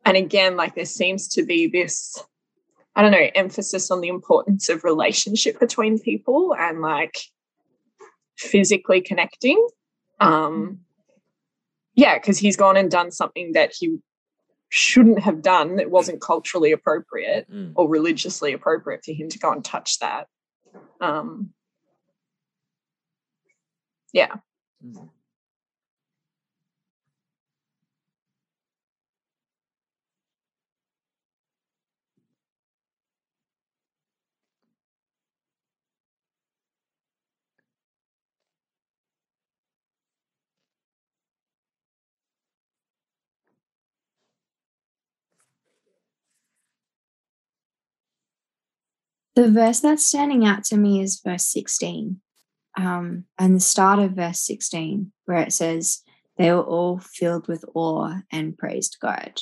and 0.06 0.18
again, 0.18 0.56
like 0.56 0.76
there 0.76 0.86
seems 0.86 1.28
to 1.30 1.44
be 1.44 1.68
this, 1.68 2.22
I 2.96 3.02
don't 3.02 3.12
know, 3.12 3.30
emphasis 3.36 3.92
on 3.92 4.02
the 4.02 4.08
importance 4.08 4.70
of 4.70 4.84
relationship 4.84 5.60
between 5.60 6.00
people 6.00 6.56
and 6.58 6.82
like 6.82 7.18
physically 8.38 9.02
connecting. 9.02 9.68
Um, 10.20 10.80
yeah, 11.96 12.18
because 12.18 12.38
he's 12.40 12.56
gone 12.58 12.78
and 12.78 12.90
done 12.90 13.12
something 13.12 13.54
that 13.54 13.74
he 13.78 13.98
shouldn't 14.70 15.20
have 15.20 15.42
done 15.42 15.78
that 15.78 15.90
wasn't 15.90 16.22
culturally 16.22 16.72
appropriate 16.72 17.50
Mm. 17.52 17.74
or 17.76 17.88
religiously 17.90 18.54
appropriate 18.54 19.04
for 19.04 19.12
him 19.12 19.28
to 19.30 19.40
go 19.40 19.52
and 19.52 19.66
touch 19.66 20.00
that. 20.00 20.28
Um, 21.02 21.54
yeah. 24.14 24.36
Mm. 24.86 25.10
The 49.40 49.50
verse 49.50 49.80
that's 49.80 50.06
standing 50.06 50.46
out 50.46 50.66
to 50.66 50.76
me 50.76 51.02
is 51.02 51.22
verse 51.26 51.48
16. 51.48 52.20
Um, 52.76 53.24
and 53.38 53.56
the 53.56 53.62
start 53.62 54.00
of 54.00 54.12
verse 54.12 54.42
16, 54.42 55.14
where 55.24 55.40
it 55.40 55.54
says, 55.54 56.02
They 56.36 56.52
were 56.52 56.62
all 56.62 57.00
filled 57.00 57.48
with 57.48 57.64
awe 57.74 58.16
and 58.34 58.58
praised 58.58 58.98
God. 59.02 59.40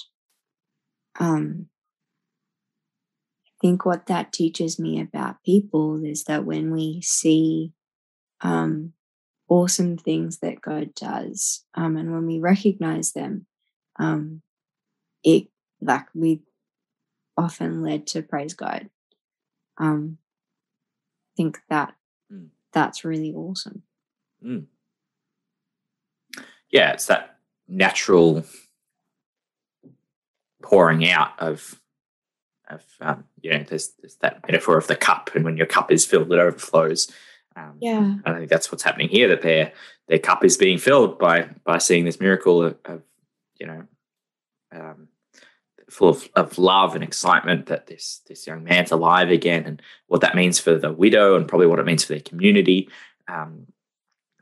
Um, 1.20 1.70
I 3.48 3.50
think 3.60 3.88
what 3.88 4.06
that 4.06 4.32
teaches 4.32 4.78
me 4.78 5.02
about 5.02 5.42
people 5.44 6.06
is 6.06 6.26
that 6.26 6.46
when 6.46 6.72
we 6.72 7.02
see 7.02 7.74
um, 8.42 8.94
awesome 9.50 9.98
things 9.98 10.38
that 10.42 10.62
God 10.62 10.94
does, 10.94 11.66
um, 11.74 11.98
and 11.98 12.12
when 12.14 12.28
we 12.28 12.38
recognize 12.38 13.14
them, 13.14 13.48
um, 13.98 14.44
it 15.24 15.48
like 15.82 16.06
we 16.14 16.44
often 17.36 17.82
led 17.82 18.06
to 18.08 18.22
praise 18.22 18.54
God 18.54 18.92
um 19.78 20.18
think 21.36 21.60
that 21.70 21.94
Mm. 22.32 22.50
that's 22.74 23.06
really 23.06 23.34
awesome 23.34 23.84
yeah, 26.70 26.92
it's 26.92 27.06
that 27.08 27.38
natural 27.68 28.44
pouring 30.62 31.10
out 31.10 31.32
of 31.40 31.80
of 32.70 32.84
um, 33.00 33.24
you 33.42 33.52
know, 33.52 33.64
there's, 33.64 33.94
there's 34.02 34.16
that 34.16 34.46
metaphor 34.46 34.78
of 34.78 34.88
the 34.88 34.96
cup, 34.96 35.30
and 35.34 35.46
when 35.46 35.56
your 35.56 35.66
cup 35.66 35.90
is 35.92 36.06
filled, 36.06 36.32
it 36.32 36.40
overflows. 36.40 37.10
Um, 37.56 37.78
yeah 37.80 38.16
I 38.26 38.34
think 38.34 38.50
that's 38.50 38.72
what's 38.72 38.84
happening 38.84 39.10
here. 39.10 39.28
That 39.30 39.42
their 39.42 39.72
their 40.08 40.20
cup 40.20 40.44
is 40.44 40.58
being 40.58 40.78
filled 40.78 41.18
by 41.18 41.50
by 41.64 41.78
seeing 41.78 42.06
this 42.06 42.20
miracle 42.20 42.64
of, 42.64 42.78
of 42.86 43.02
you 43.60 43.68
know, 43.68 43.84
um, 44.74 45.08
full 45.90 46.10
of, 46.10 46.28
of 46.36 46.58
love 46.58 46.96
and 46.96 47.04
excitement 47.04 47.68
that 47.68 47.88
this 47.88 48.22
this 48.28 48.46
young 48.46 48.64
man's 48.64 48.92
alive 48.92 49.30
again, 49.30 49.64
and 49.66 49.82
what 50.08 50.22
that 50.22 50.36
means 50.36 50.60
for 50.60 50.76
the 50.76 50.92
widow, 50.92 51.36
and 51.36 51.48
probably 51.48 51.68
what 51.68 51.80
it 51.80 51.86
means 51.86 52.04
for 52.04 52.14
their 52.14 52.22
community. 52.22 52.90
Um, 53.28 53.68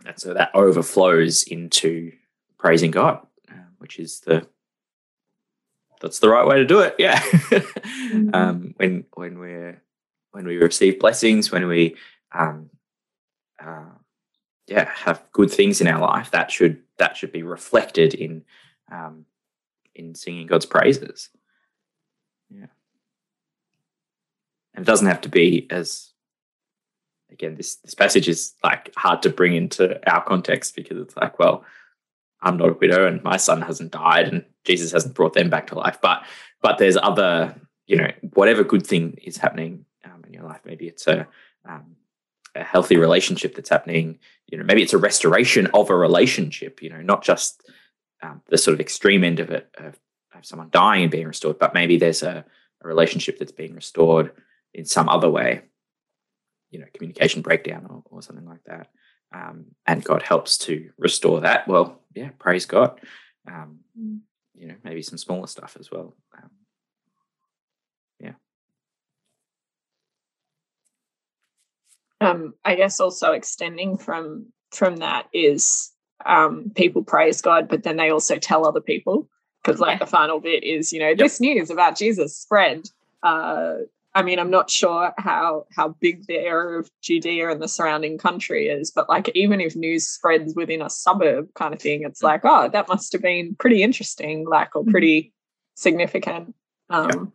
and 0.06 0.20
so 0.20 0.34
that 0.34 0.52
overflows 0.54 1.44
into 1.44 2.12
praising 2.58 2.92
God, 2.92 3.26
uh, 3.52 3.56
which 3.80 4.00
is 4.00 4.20
the 4.22 4.48
that's 6.02 6.20
the 6.20 6.30
right 6.30 6.46
way 6.46 6.58
to 6.58 6.66
do 6.66 6.80
it. 6.80 6.96
Yeah. 7.00 7.22
um, 8.34 8.74
when 8.78 9.06
when 9.14 9.40
we're 9.40 9.82
when 10.32 10.46
we 10.46 10.58
receive 10.58 11.00
blessings, 11.00 11.52
when 11.52 11.68
we 11.68 11.96
um, 12.32 12.70
uh, 13.64 13.86
yeah 14.68 14.90
have 14.94 15.24
good 15.32 15.52
things 15.52 15.82
in 15.82 15.88
our 15.88 16.00
life, 16.00 16.32
that 16.32 16.52
should 16.52 16.82
that 16.98 17.18
should 17.18 17.32
be 17.32 17.44
reflected 17.44 18.14
in 18.14 18.44
um, 18.92 19.26
in 19.96 20.16
singing 20.16 20.48
God's 20.48 20.66
praises. 20.66 21.30
Yeah, 22.50 22.68
and 24.76 24.84
it 24.84 24.86
doesn't 24.86 25.08
have 25.08 25.22
to 25.22 25.30
be 25.30 25.68
as 25.70 26.12
again 27.32 27.56
this 27.56 27.76
this 27.78 27.96
passage 27.96 28.28
is 28.28 28.54
like 28.64 28.94
hard 28.96 29.22
to 29.24 29.30
bring 29.30 29.56
into 29.56 30.00
our 30.12 30.24
context 30.24 30.76
because 30.76 30.98
it's 30.98 31.16
like 31.18 31.40
well 31.40 31.64
I'm 32.42 32.58
not 32.58 32.70
a 32.70 32.74
widow 32.74 33.08
and 33.08 33.24
my 33.24 33.38
son 33.38 33.62
hasn't 33.62 33.92
died 33.92 34.28
and 34.28 34.46
Jesus 34.64 34.92
hasn't 34.92 35.16
brought 35.16 35.34
them 35.34 35.50
back 35.50 35.68
to 35.68 35.76
life 35.76 35.98
but 36.02 36.24
but 36.62 36.78
there's 36.78 36.98
other 36.98 37.56
you 37.88 37.98
know 37.98 38.12
whatever 38.34 38.64
good 38.64 38.86
thing 38.86 39.18
is 39.24 39.38
happening 39.38 39.86
um, 40.04 40.24
in 40.28 40.34
your 40.34 40.44
life 40.44 40.62
maybe 40.66 40.88
it's 40.88 41.08
a 41.08 41.28
um, 41.68 41.96
a 42.54 42.64
healthy 42.64 42.98
relationship 42.98 43.56
that's 43.56 43.70
happening 43.70 44.20
you 44.48 44.58
know 44.58 44.64
maybe 44.64 44.84
it's 44.84 44.94
a 44.94 44.98
restoration 44.98 45.68
of 45.74 45.90
a 45.90 45.96
relationship 45.96 46.82
you 46.82 46.90
know 46.90 47.02
not 47.02 47.24
just 47.24 47.64
um, 48.26 48.42
the 48.48 48.58
sort 48.58 48.74
of 48.74 48.82
extreme 48.82 49.24
end 49.24 49.40
of 49.40 49.50
it 49.50 49.70
of, 49.78 49.98
of, 50.34 50.46
someone 50.46 50.70
dying 50.72 51.04
and 51.04 51.12
being 51.12 51.28
restored 51.28 51.60
but 51.60 51.74
maybe 51.74 51.98
there's 51.98 52.24
a, 52.24 52.46
a 52.84 52.88
relationship 52.88 53.38
that's 53.38 53.52
being 53.52 53.74
restored 53.74 54.32
in 54.74 54.86
some 54.86 55.08
other 55.10 55.30
way 55.30 55.62
you 56.72 56.80
know 56.80 56.86
communication 56.94 57.42
breakdown 57.42 57.86
or, 57.90 58.04
or 58.10 58.22
something 58.22 58.46
like 58.46 58.64
that 58.66 58.88
um, 59.34 59.66
and 59.86 60.04
god 60.04 60.22
helps 60.22 60.58
to 60.58 60.90
restore 60.98 61.42
that 61.42 61.68
well 61.68 62.02
yeah 62.14 62.30
praise 62.40 62.66
god 62.66 63.00
um, 63.48 63.80
mm. 64.00 64.20
you 64.56 64.68
know 64.68 64.76
maybe 64.84 65.02
some 65.02 65.18
smaller 65.18 65.48
stuff 65.48 65.78
as 65.80 65.92
well 65.92 66.16
um, 66.38 66.50
yeah 68.20 68.34
um, 72.22 72.54
i 72.64 72.76
guess 72.76 73.00
also 73.00 73.32
extending 73.32 73.98
from 73.98 74.48
from 74.72 74.98
that 74.98 75.28
is 75.32 75.95
um, 76.26 76.72
people 76.76 77.04
praise 77.04 77.42
god 77.42 77.68
but 77.68 77.84
then 77.84 77.98
they 77.98 78.10
also 78.10 78.38
tell 78.38 78.66
other 78.66 78.82
people 78.82 79.28
because 79.64 79.80
like 79.80 80.00
yeah. 80.00 80.06
the 80.06 80.12
final 80.12 80.40
bit 80.40 80.64
is 80.64 80.94
you 80.94 81.00
know 81.00 81.10
yep. 81.10 81.18
this 81.18 81.40
news 81.40 81.70
about 81.70 81.98
jesus 81.98 82.36
spread 82.36 82.88
uh, 83.24 83.78
I 84.16 84.24
mean, 84.24 84.40
I'm 84.40 84.50
not 84.50 84.72
sure 84.72 85.14
how 85.18 85.66
how 85.76 85.90
big 86.00 86.26
the 86.28 86.38
area 86.38 86.80
of 86.80 86.90
Judea 87.02 87.50
and 87.50 87.62
the 87.62 87.68
surrounding 87.68 88.18
country 88.18 88.70
is, 88.70 88.90
but 88.90 89.10
like 89.10 89.30
even 89.36 89.60
if 89.60 89.76
news 89.76 90.08
spreads 90.08 90.56
within 90.56 90.82
a 90.82 90.90
suburb 90.90 91.54
kind 91.54 91.74
of 91.74 91.82
thing, 91.82 92.04
it's 92.04 92.24
like, 92.24 92.42
oh, 92.46 92.70
that 92.70 92.88
must 92.88 93.12
have 93.12 93.22
been 93.22 93.56
pretty 93.60 93.84
interesting, 93.84 94.48
like 94.48 94.74
or 94.74 94.84
mm-hmm. 94.84 94.92
pretty 94.92 95.34
significant. 95.76 96.56
Um, 96.90 97.34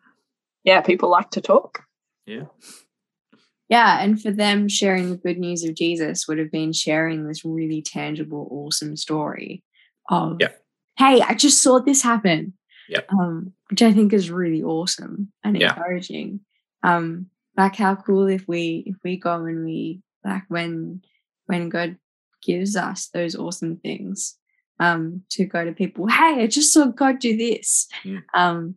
yeah, 0.64 0.80
people 0.80 1.10
like 1.10 1.30
to 1.32 1.42
talk. 1.42 1.84
Yeah. 2.24 2.44
Yeah, 3.70 4.02
and 4.02 4.20
for 4.20 4.30
them, 4.30 4.68
sharing 4.68 5.10
the 5.10 5.16
good 5.16 5.38
news 5.38 5.64
of 5.64 5.74
Jesus 5.74 6.26
would 6.28 6.38
have 6.38 6.50
been 6.50 6.72
sharing 6.72 7.26
this 7.26 7.44
really 7.44 7.80
tangible, 7.80 8.48
awesome 8.50 8.96
story 8.96 9.62
of, 10.10 10.38
yeah. 10.40 10.48
hey, 10.98 11.22
I 11.22 11.34
just 11.34 11.62
saw 11.62 11.78
this 11.78 12.02
happen. 12.02 12.52
Yeah. 12.88 13.02
Um, 13.08 13.52
which 13.70 13.82
I 13.82 13.92
think 13.92 14.12
is 14.12 14.32
really 14.32 14.64
awesome 14.64 15.32
and 15.44 15.56
yeah. 15.58 15.68
encouraging 15.76 16.40
um 16.82 17.26
like 17.56 17.76
how 17.76 17.94
cool 17.94 18.26
if 18.26 18.46
we 18.48 18.84
if 18.86 18.96
we 19.04 19.16
go 19.16 19.44
and 19.44 19.64
we 19.64 20.00
like 20.24 20.42
when 20.48 21.02
when 21.46 21.68
god 21.68 21.96
gives 22.42 22.76
us 22.76 23.08
those 23.08 23.36
awesome 23.36 23.76
things 23.76 24.36
um 24.78 25.22
to 25.28 25.44
go 25.44 25.64
to 25.64 25.72
people 25.72 26.06
hey 26.06 26.42
i 26.42 26.46
just 26.46 26.72
saw 26.72 26.86
god 26.86 27.18
do 27.18 27.36
this 27.36 27.86
mm. 28.04 28.22
um 28.34 28.74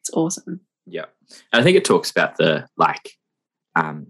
it's 0.00 0.10
awesome 0.14 0.60
yeah 0.86 1.04
i 1.52 1.62
think 1.62 1.76
it 1.76 1.84
talks 1.84 2.10
about 2.10 2.36
the 2.36 2.66
like 2.76 3.17
um 3.78 4.06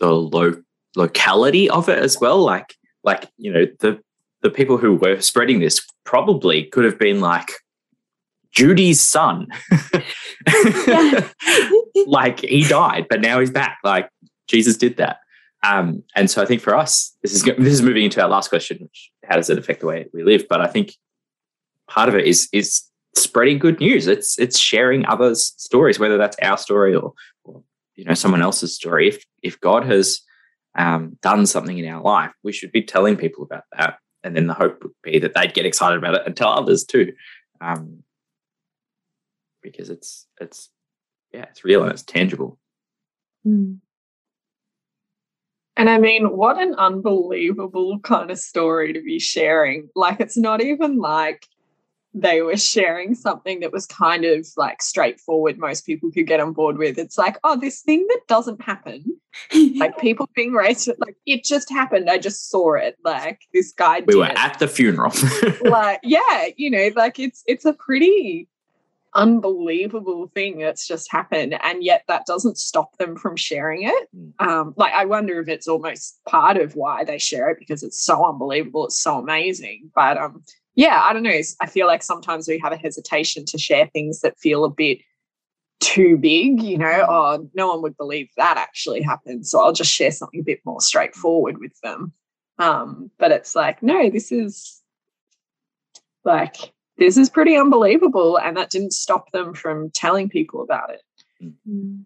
the 0.00 0.12
low 0.12 0.54
locality 0.96 1.68
of 1.70 1.88
it 1.88 1.98
as 1.98 2.18
well 2.20 2.38
like 2.38 2.74
like 3.04 3.28
you 3.36 3.52
know 3.52 3.66
the 3.80 3.98
the 4.42 4.50
people 4.50 4.76
who 4.76 4.94
were 4.94 5.20
spreading 5.20 5.60
this 5.60 5.80
probably 6.04 6.64
could 6.64 6.84
have 6.84 6.98
been 6.98 7.20
like 7.20 7.50
Judy's 8.52 9.00
son. 9.00 9.48
like 12.06 12.40
he 12.40 12.64
died, 12.64 13.06
but 13.10 13.20
now 13.20 13.40
he's 13.40 13.50
back. 13.50 13.78
Like 13.84 14.10
Jesus 14.48 14.76
did 14.76 14.96
that. 14.96 15.18
Um, 15.64 16.02
and 16.14 16.30
so 16.30 16.42
I 16.42 16.46
think 16.46 16.62
for 16.62 16.74
us, 16.74 17.16
this 17.22 17.32
is 17.32 17.42
this 17.42 17.72
is 17.72 17.82
moving 17.82 18.04
into 18.04 18.22
our 18.22 18.28
last 18.28 18.48
question, 18.48 18.78
which 18.80 19.10
how 19.24 19.36
does 19.36 19.50
it 19.50 19.58
affect 19.58 19.80
the 19.80 19.86
way 19.86 20.06
we 20.12 20.22
live? 20.22 20.46
But 20.48 20.60
I 20.60 20.66
think 20.66 20.94
part 21.88 22.08
of 22.08 22.14
it 22.14 22.26
is 22.26 22.48
is 22.52 22.82
spreading 23.16 23.58
good 23.58 23.80
news. 23.80 24.06
It's 24.06 24.38
it's 24.38 24.58
sharing 24.58 25.04
others' 25.06 25.54
stories, 25.56 25.98
whether 25.98 26.16
that's 26.16 26.36
our 26.42 26.56
story 26.56 26.94
or, 26.94 27.02
or 27.02 27.12
you 27.98 28.04
know 28.04 28.14
someone 28.14 28.42
else's 28.42 28.74
story. 28.74 29.08
If 29.08 29.24
if 29.42 29.60
God 29.60 29.84
has 29.86 30.20
um, 30.76 31.18
done 31.20 31.44
something 31.46 31.76
in 31.76 31.88
our 31.88 32.00
life, 32.00 32.30
we 32.42 32.52
should 32.52 32.72
be 32.72 32.82
telling 32.82 33.16
people 33.16 33.42
about 33.42 33.64
that. 33.76 33.98
And 34.22 34.36
then 34.36 34.46
the 34.46 34.54
hope 34.54 34.82
would 34.82 34.92
be 35.02 35.18
that 35.18 35.34
they'd 35.34 35.54
get 35.54 35.66
excited 35.66 35.98
about 35.98 36.14
it 36.14 36.22
and 36.24 36.36
tell 36.36 36.50
others 36.50 36.84
too. 36.84 37.12
Um, 37.60 38.04
because 39.62 39.90
it's 39.90 40.26
it's 40.40 40.70
yeah 41.32 41.44
it's 41.50 41.64
real 41.64 41.82
and 41.82 41.92
it's 41.92 42.02
tangible 42.02 42.58
mm. 43.46 43.76
and 45.76 45.90
i 45.90 45.98
mean 45.98 46.36
what 46.36 46.58
an 46.58 46.74
unbelievable 46.76 47.98
kind 48.00 48.30
of 48.30 48.38
story 48.38 48.92
to 48.92 49.02
be 49.02 49.18
sharing 49.18 49.88
like 49.94 50.20
it's 50.20 50.36
not 50.36 50.62
even 50.62 50.98
like 50.98 51.46
they 52.14 52.42
were 52.42 52.56
sharing 52.56 53.14
something 53.14 53.60
that 53.60 53.72
was 53.72 53.86
kind 53.86 54.24
of 54.24 54.46
like 54.56 54.82
straightforward 54.82 55.58
most 55.58 55.84
people 55.84 56.10
could 56.10 56.26
get 56.26 56.40
on 56.40 56.52
board 56.52 56.78
with. 56.78 56.98
It's 56.98 57.18
like 57.18 57.38
oh 57.44 57.56
this 57.56 57.80
thing 57.82 58.06
that 58.08 58.20
doesn't 58.28 58.62
happen 58.62 59.04
like 59.76 59.98
people 59.98 60.28
being 60.34 60.52
raised 60.52 60.88
like 60.98 61.16
it 61.26 61.44
just 61.44 61.70
happened. 61.70 62.10
I 62.10 62.18
just 62.18 62.50
saw 62.50 62.74
it. 62.74 62.96
Like 63.04 63.42
this 63.52 63.72
guy 63.72 64.02
we 64.06 64.16
were 64.16 64.24
at 64.24 64.58
the 64.58 64.68
funeral. 64.68 65.12
Like 65.62 66.00
yeah 66.02 66.46
you 66.56 66.70
know 66.70 66.90
like 66.96 67.18
it's 67.18 67.42
it's 67.46 67.64
a 67.64 67.74
pretty 67.74 68.48
unbelievable 69.14 70.30
thing 70.34 70.58
that's 70.58 70.86
just 70.86 71.10
happened 71.10 71.58
and 71.62 71.82
yet 71.82 72.04
that 72.08 72.26
doesn't 72.26 72.58
stop 72.58 72.96
them 72.98 73.16
from 73.16 73.36
sharing 73.36 73.82
it. 73.82 74.08
Mm. 74.14 74.46
um, 74.46 74.74
like 74.76 74.92
i 74.92 75.04
wonder 75.04 75.40
if 75.40 75.48
it's 75.48 75.66
almost 75.66 76.20
part 76.26 76.56
of 76.56 76.76
why 76.76 77.04
they 77.04 77.18
share 77.18 77.48
it 77.50 77.58
because 77.58 77.82
it's 77.82 78.00
so 78.00 78.26
unbelievable. 78.26 78.86
It's 78.86 79.00
so 79.00 79.18
amazing. 79.18 79.90
But 79.94 80.18
um 80.18 80.42
yeah 80.78 81.02
i 81.04 81.12
don't 81.12 81.22
know 81.22 81.40
i 81.60 81.66
feel 81.66 81.86
like 81.86 82.02
sometimes 82.02 82.48
we 82.48 82.58
have 82.58 82.72
a 82.72 82.76
hesitation 82.76 83.44
to 83.44 83.58
share 83.58 83.86
things 83.88 84.20
that 84.20 84.38
feel 84.38 84.64
a 84.64 84.70
bit 84.70 84.98
too 85.80 86.16
big 86.16 86.62
you 86.62 86.78
know 86.78 86.86
mm. 86.86 87.06
oh 87.08 87.50
no 87.54 87.68
one 87.68 87.82
would 87.82 87.96
believe 87.96 88.28
that 88.36 88.56
actually 88.56 89.02
happened 89.02 89.46
so 89.46 89.60
i'll 89.60 89.72
just 89.72 89.92
share 89.92 90.10
something 90.10 90.40
a 90.40 90.44
bit 90.44 90.60
more 90.64 90.80
straightforward 90.80 91.58
with 91.58 91.78
them 91.82 92.12
um 92.58 93.10
but 93.18 93.30
it's 93.30 93.54
like 93.54 93.82
no 93.82 94.10
this 94.10 94.32
is 94.32 94.82
like 96.24 96.72
this 96.98 97.16
is 97.16 97.30
pretty 97.30 97.56
unbelievable. 97.56 98.38
And 98.38 98.56
that 98.56 98.70
didn't 98.70 98.92
stop 98.92 99.30
them 99.30 99.54
from 99.54 99.90
telling 99.90 100.28
people 100.28 100.62
about 100.62 100.90
it. 100.90 101.02
Mm. 101.66 102.04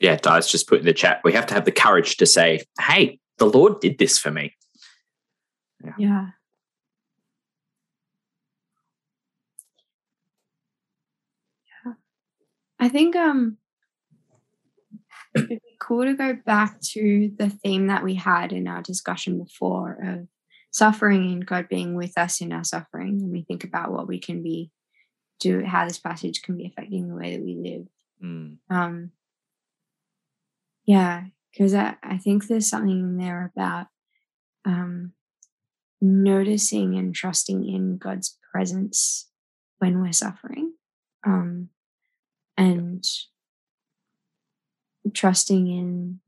Yeah, 0.00 0.16
Di's 0.16 0.46
just 0.46 0.68
put 0.68 0.80
in 0.80 0.86
the 0.86 0.92
chat. 0.92 1.20
We 1.24 1.32
have 1.32 1.46
to 1.46 1.54
have 1.54 1.64
the 1.64 1.72
courage 1.72 2.16
to 2.18 2.26
say, 2.26 2.62
hey, 2.80 3.18
the 3.38 3.46
Lord 3.46 3.80
did 3.80 3.98
this 3.98 4.18
for 4.18 4.30
me. 4.30 4.54
Yeah. 5.84 5.92
yeah. 5.98 6.26
yeah. 11.84 11.92
I 12.78 12.88
think 12.88 13.16
um 13.16 13.58
it'd 15.34 15.48
be 15.48 15.60
cool 15.80 16.04
to 16.04 16.14
go 16.14 16.34
back 16.34 16.80
to 16.80 17.32
the 17.38 17.50
theme 17.50 17.86
that 17.88 18.02
we 18.02 18.14
had 18.14 18.52
in 18.52 18.66
our 18.66 18.82
discussion 18.82 19.38
before 19.38 19.98
of 20.02 20.28
suffering 20.70 21.32
and 21.32 21.46
God 21.46 21.68
being 21.68 21.94
with 21.94 22.16
us 22.18 22.40
in 22.40 22.52
our 22.52 22.64
suffering, 22.64 23.20
and 23.22 23.32
we 23.32 23.42
think 23.42 23.64
about 23.64 23.92
what 23.92 24.08
we 24.08 24.18
can 24.18 24.42
be 24.42 24.70
do, 25.40 25.64
how 25.64 25.86
this 25.86 25.98
passage 25.98 26.42
can 26.42 26.56
be 26.56 26.66
affecting 26.66 27.08
the 27.08 27.14
way 27.14 27.36
that 27.36 27.44
we 27.44 27.54
live. 27.54 27.86
Mm. 28.22 28.56
Um, 28.68 29.12
yeah, 30.84 31.24
because 31.52 31.74
I, 31.74 31.96
I 32.02 32.18
think 32.18 32.46
there's 32.46 32.68
something 32.68 32.90
in 32.90 33.16
there 33.16 33.52
about 33.56 33.86
um, 34.64 35.12
noticing 36.00 36.96
and 36.96 37.14
trusting 37.14 37.68
in 37.68 37.98
God's 37.98 38.38
presence 38.52 39.28
when 39.78 40.00
we're 40.00 40.12
suffering, 40.12 40.74
um, 41.26 41.68
and 42.56 43.04
trusting 45.14 45.68
in 45.68 46.20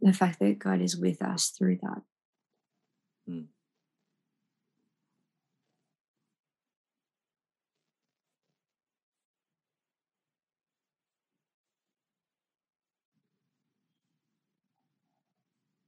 the 0.00 0.12
fact 0.12 0.38
that 0.40 0.58
God 0.58 0.80
is 0.80 0.96
with 0.96 1.22
us 1.22 1.48
through 1.56 1.78
that. 1.82 2.02
Mm. 3.28 3.46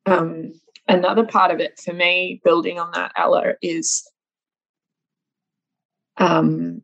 Um, 0.07 0.53
another 0.89 1.25
part 1.25 1.51
of 1.51 1.61
it 1.61 1.81
for 1.81 1.93
me, 1.93 2.41
building 2.45 2.79
on 2.79 2.91
that, 2.93 3.13
Ella, 3.17 3.55
is 3.63 4.09
um, 6.17 6.83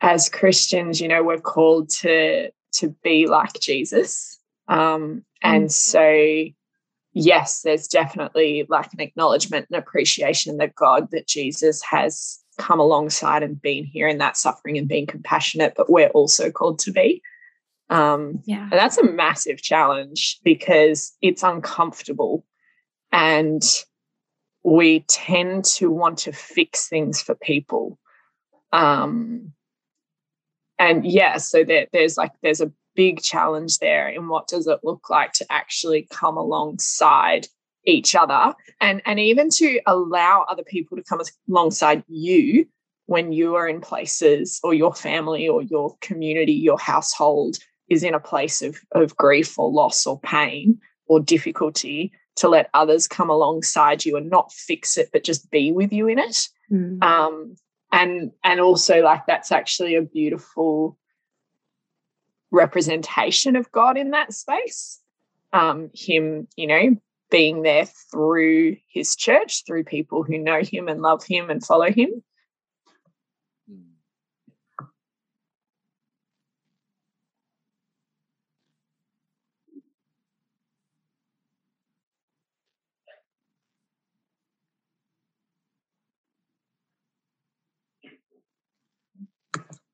as 0.00 0.28
Christians, 0.28 1.00
you 1.00 1.08
know, 1.08 1.22
we're 1.22 1.38
called 1.38 1.90
to 2.00 2.50
to 2.74 2.88
be 3.02 3.26
like 3.26 3.60
Jesus, 3.60 4.38
um, 4.68 5.24
and 5.42 5.66
mm. 5.66 5.72
so 5.72 6.52
yes, 7.12 7.62
there's 7.62 7.86
definitely 7.86 8.66
like 8.68 8.92
an 8.92 9.00
acknowledgement 9.00 9.66
and 9.70 9.78
appreciation 9.78 10.56
that 10.56 10.74
God, 10.74 11.10
that 11.10 11.26
Jesus 11.26 11.82
has 11.82 12.42
come 12.58 12.80
alongside 12.80 13.42
and 13.42 13.60
been 13.60 13.84
here 13.84 14.08
in 14.08 14.18
that 14.18 14.36
suffering 14.36 14.78
and 14.78 14.88
being 14.88 15.06
compassionate, 15.06 15.74
but 15.76 15.90
we're 15.90 16.08
also 16.08 16.50
called 16.50 16.78
to 16.80 16.92
be. 16.92 17.22
Um, 17.90 18.42
Yeah. 18.46 18.62
and 18.62 18.72
that's 18.72 18.98
a 18.98 19.04
massive 19.04 19.60
challenge 19.60 20.40
because 20.42 21.12
it's 21.20 21.42
uncomfortable 21.42 22.44
and 23.12 23.62
we 24.64 25.00
tend 25.08 25.64
to 25.64 25.90
want 25.90 26.18
to 26.18 26.32
fix 26.32 26.88
things 26.88 27.20
for 27.20 27.34
people. 27.34 27.98
Um, 28.72 29.52
and 30.78 31.04
yeah, 31.04 31.36
so 31.36 31.62
there, 31.62 31.86
there's 31.92 32.16
like, 32.16 32.32
there's 32.42 32.60
a 32.60 32.72
big 32.94 33.22
challenge 33.22 33.78
there 33.78 34.08
in 34.08 34.28
what 34.28 34.48
does 34.48 34.66
it 34.66 34.80
look 34.82 35.08
like 35.10 35.32
to 35.32 35.46
actually 35.50 36.06
come 36.10 36.36
alongside 36.36 37.46
each 37.84 38.14
other 38.14 38.54
and, 38.80 39.02
and 39.06 39.18
even 39.18 39.50
to 39.50 39.80
allow 39.86 40.44
other 40.48 40.62
people 40.62 40.96
to 40.96 41.02
come 41.02 41.20
alongside 41.48 42.04
you 42.08 42.66
when 43.06 43.32
you 43.32 43.56
are 43.56 43.68
in 43.68 43.80
places 43.80 44.60
or 44.62 44.72
your 44.72 44.94
family 44.94 45.48
or 45.48 45.62
your 45.62 45.96
community, 46.00 46.52
your 46.52 46.78
household 46.78 47.58
is 47.88 48.02
in 48.02 48.14
a 48.14 48.20
place 48.20 48.62
of, 48.62 48.78
of 48.92 49.16
grief 49.16 49.58
or 49.58 49.70
loss 49.70 50.06
or 50.06 50.20
pain 50.20 50.78
or 51.06 51.18
difficulty 51.18 52.12
to 52.42 52.48
let 52.48 52.68
others 52.74 53.06
come 53.06 53.30
alongside 53.30 54.04
you 54.04 54.16
and 54.16 54.28
not 54.28 54.52
fix 54.52 54.98
it 54.98 55.10
but 55.12 55.22
just 55.22 55.48
be 55.52 55.70
with 55.70 55.92
you 55.92 56.08
in 56.08 56.18
it. 56.18 56.48
Mm. 56.70 57.00
um 57.02 57.54
and 57.92 58.32
and 58.42 58.60
also 58.60 59.00
like 59.00 59.26
that's 59.26 59.52
actually 59.52 59.94
a 59.94 60.02
beautiful 60.02 60.98
representation 62.50 63.54
of 63.54 63.70
god 63.70 63.96
in 63.96 64.10
that 64.10 64.32
space. 64.32 65.00
Um 65.52 65.90
him 65.94 66.48
you 66.56 66.66
know 66.66 66.96
being 67.30 67.62
there 67.62 67.86
through 68.10 68.76
his 68.88 69.14
church 69.14 69.64
through 69.64 69.84
people 69.84 70.24
who 70.24 70.36
know 70.36 70.62
him 70.62 70.88
and 70.88 71.00
love 71.00 71.24
him 71.24 71.48
and 71.48 71.64
follow 71.64 71.90
him 71.90 72.22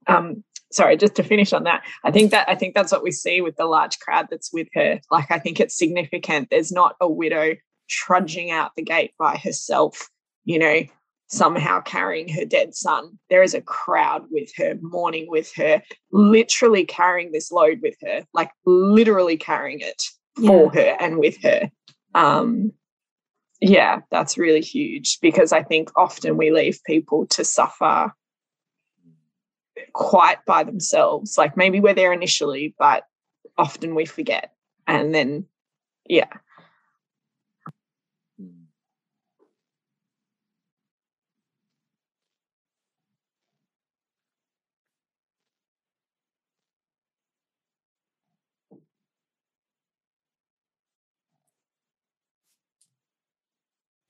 um 0.08 0.42
sorry 0.70 0.96
just 0.96 1.14
to 1.14 1.22
finish 1.22 1.52
on 1.52 1.64
that 1.64 1.82
i 2.04 2.10
think 2.10 2.30
that 2.30 2.48
i 2.48 2.54
think 2.54 2.74
that's 2.74 2.92
what 2.92 3.02
we 3.02 3.10
see 3.10 3.40
with 3.40 3.56
the 3.56 3.64
large 3.64 3.98
crowd 4.00 4.26
that's 4.30 4.52
with 4.52 4.68
her. 4.74 5.00
Like 5.10 5.30
i 5.30 5.38
think 5.38 5.60
it's 5.60 5.78
significant. 5.78 6.48
There's 6.50 6.72
not 6.72 6.96
a 7.00 7.08
widow 7.08 7.54
trudging 7.88 8.50
out 8.50 8.72
the 8.76 8.82
gate 8.82 9.12
by 9.18 9.36
herself 9.36 10.08
you 10.44 10.58
know 10.58 10.82
somehow 11.30 11.78
carrying 11.82 12.26
her 12.26 12.46
dead 12.46 12.74
son. 12.74 13.18
There 13.28 13.42
is 13.42 13.52
a 13.52 13.60
crowd 13.60 14.24
with 14.30 14.50
her 14.56 14.78
mourning 14.80 15.26
with 15.28 15.52
her 15.56 15.82
literally 16.10 16.86
carrying 16.86 17.32
this 17.32 17.52
load 17.52 17.80
with 17.82 17.96
her 18.02 18.24
like 18.32 18.50
literally 18.64 19.36
carrying 19.36 19.80
it 19.80 20.02
for 20.36 20.72
her 20.72 20.96
and 21.00 21.18
with 21.18 21.36
her. 21.42 21.70
Um 22.14 22.72
yeah 23.60 24.00
that's 24.10 24.38
really 24.38 24.60
huge 24.60 25.18
because 25.20 25.52
i 25.52 25.62
think 25.62 25.90
often 25.96 26.36
we 26.36 26.50
leave 26.50 26.78
people 26.86 27.26
to 27.26 27.44
suffer 27.44 28.12
quite 29.92 30.44
by 30.46 30.64
themselves. 30.64 31.38
Like 31.38 31.56
maybe 31.56 31.80
we're 31.80 31.94
there 31.94 32.12
initially, 32.12 32.74
but 32.78 33.04
often 33.56 33.94
we 33.94 34.04
forget. 34.04 34.52
And 34.86 35.14
then, 35.14 35.46
yeah. 36.08 36.28
Hmm. 38.38 38.64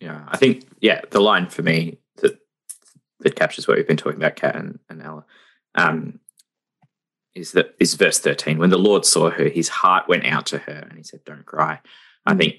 Yeah, 0.01 0.25
I 0.29 0.37
think 0.37 0.69
yeah, 0.81 1.01
the 1.11 1.21
line 1.21 1.49
for 1.49 1.63
me 1.63 1.99
that 2.17 2.39
that 3.21 3.35
captures 3.35 3.67
what 3.67 3.77
we've 3.77 3.87
been 3.87 3.97
talking 3.97 4.19
about, 4.21 4.37
Kat 4.37 4.55
and, 4.55 4.79
and 4.89 5.03
Ella, 5.03 5.25
um, 5.79 6.19
is 7.35 7.53
that 7.53 7.75
is 7.79 7.95
verse 7.95 8.19
thirteen. 8.19 8.59
When 8.59 8.71
the 8.71 8.79
Lord 8.79 9.05
saw 9.05 9.31
her, 9.31 9.49
his 9.49 9.69
heart 9.69 10.09
went 10.09 10.27
out 10.27 10.47
to 10.47 10.59
her, 10.59 10.87
and 10.89 10.97
he 10.99 11.05
said, 11.05 11.25
"Don't 11.25 11.47
cry." 11.47 11.81
I 12.27 12.35
think, 12.35 12.57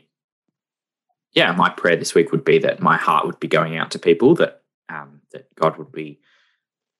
yeah, 1.33 1.51
my 1.51 1.69
prayer 1.69 1.95
this 1.95 2.15
week 2.15 2.31
would 2.31 2.43
be 2.43 2.59
that 2.59 2.81
my 2.81 2.97
heart 2.97 3.25
would 3.25 3.39
be 3.39 3.47
going 3.47 3.77
out 3.77 3.91
to 3.91 3.99
people 3.99 4.35
that 4.35 4.61
um, 4.87 5.21
that 5.31 5.53
God 5.55 5.77
would 5.77 5.91
be, 5.91 6.19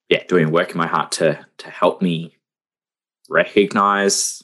yeah, 0.10 0.23
doing 0.27 0.51
work 0.51 0.71
in 0.71 0.77
my 0.77 0.88
heart 0.88 1.12
to 1.13 1.45
to 1.60 1.69
help 1.69 2.01
me 2.01 2.36
recognize 3.29 4.43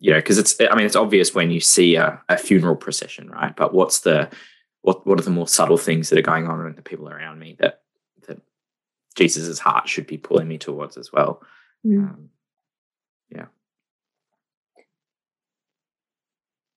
you 0.00 0.10
know 0.10 0.18
because 0.18 0.38
it's 0.38 0.60
i 0.60 0.74
mean 0.74 0.84
it's 0.84 0.96
obvious 0.96 1.34
when 1.34 1.50
you 1.50 1.60
see 1.60 1.96
a, 1.96 2.20
a 2.28 2.36
funeral 2.36 2.76
procession 2.76 3.30
right 3.30 3.54
but 3.56 3.72
what's 3.72 4.00
the 4.00 4.28
what 4.82 5.06
what 5.06 5.18
are 5.18 5.22
the 5.22 5.30
more 5.30 5.48
subtle 5.48 5.78
things 5.78 6.10
that 6.10 6.18
are 6.18 6.22
going 6.22 6.46
on 6.46 6.66
in 6.66 6.74
the 6.74 6.82
people 6.82 7.08
around 7.08 7.38
me 7.38 7.56
that 7.58 7.83
jesus's 9.16 9.58
heart 9.58 9.88
should 9.88 10.06
be 10.06 10.18
pulling 10.18 10.48
me 10.48 10.58
towards 10.58 10.96
as 10.96 11.12
well 11.12 11.42
Mm. 11.86 11.98
um, 12.08 12.30
Yeah, 13.30 13.46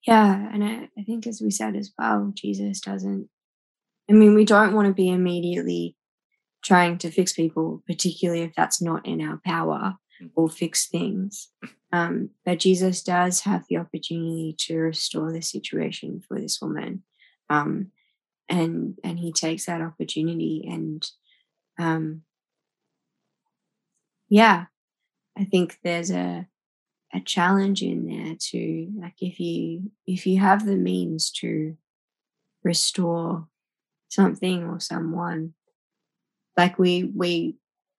Yeah, 0.06 0.50
and 0.54 0.63
I, 0.63 0.89
I 0.97 1.04
think 1.04 1.28
as 1.28 1.41
we 1.41 1.52
said 1.52 1.76
as 1.76 1.91
well, 1.97 2.32
Jesus 2.34 2.80
doesn't. 2.80 3.30
I 4.10 4.13
mean, 4.13 4.34
we 4.36 4.45
don't 4.45 4.73
want 4.73 4.88
to 4.88 4.93
be 4.93 5.10
immediately 5.10 5.95
trying 6.63 6.97
to 7.00 7.12
fix 7.12 7.34
people, 7.34 7.84
particularly 7.86 8.41
if 8.43 8.54
that's 8.56 8.82
not 8.82 9.06
in 9.06 9.21
our 9.21 9.39
power 9.45 9.95
Mm. 10.19 10.32
or 10.36 10.50
fix 10.50 10.88
things. 10.88 11.50
Um, 11.91 12.32
but 12.43 12.58
Jesus 12.60 13.04
does 13.04 13.41
have 13.41 13.65
the 13.69 13.78
opportunity 13.78 14.56
to 14.62 14.78
restore 14.80 15.32
the 15.32 15.43
situation 15.43 16.21
for 16.28 16.39
this 16.39 16.60
woman, 16.60 17.04
um, 17.52 17.91
and 18.50 18.97
and 19.04 19.19
he 19.19 19.32
takes 19.32 19.67
that 19.67 19.82
opportunity. 19.82 20.67
And 20.67 21.08
um, 21.78 22.23
yeah, 24.30 24.66
I 25.38 25.46
think 25.46 25.80
there's 25.84 26.12
a 26.12 26.48
a 27.13 27.22
challenge 27.22 27.82
in 27.82 28.06
there 28.06 28.36
too 28.38 28.90
like 29.00 29.16
if 29.22 29.40
you 29.40 29.92
if 30.06 30.28
you 30.28 30.40
have 30.40 30.66
the 30.66 30.76
means 30.76 31.32
to 31.32 31.78
restore 32.63 33.48
something 34.10 34.66
or 34.66 34.80
someone 34.80 35.54
like 36.58 36.78
we 36.78 37.06
we 37.16 37.56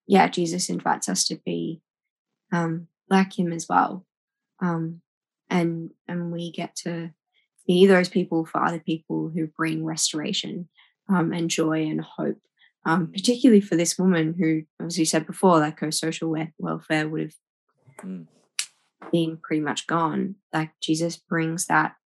yeah 0.07 0.29
jesus 0.29 0.69
invites 0.69 1.09
us 1.09 1.25
to 1.27 1.37
be 1.47 1.81
um 2.53 2.89
like 3.11 3.39
him 3.39 3.53
as 3.53 3.69
well. 3.69 4.05
Um 4.61 5.01
and 5.51 5.91
and 6.07 6.31
we 6.33 6.51
get 6.53 6.77
to 6.77 7.11
be 7.67 7.87
those 7.87 8.09
people 8.09 8.45
for 8.45 8.63
other 8.63 8.81
people 8.81 9.31
who 9.35 9.47
bring 9.47 9.85
restoration 9.85 10.69
um 11.09 11.33
and 11.33 11.49
joy 11.51 11.83
and 11.83 12.01
hope 12.01 12.39
um 12.89 13.13
particularly 13.13 13.61
for 13.61 13.77
this 13.77 13.99
woman 13.99 14.35
who 14.39 14.63
as 14.85 14.99
you 14.99 15.05
said 15.05 15.27
before 15.27 15.59
like 15.61 15.79
her 15.81 15.91
social 15.93 16.31
we- 16.31 16.53
welfare 16.59 17.09
would 17.09 17.21
have 17.23 17.35
Mm. 18.05 18.27
being 19.11 19.39
pretty 19.43 19.61
much 19.61 19.87
gone. 19.89 20.37
Like 20.53 20.71
jesus 20.81 21.17
brings 21.17 21.67
that 21.67 21.97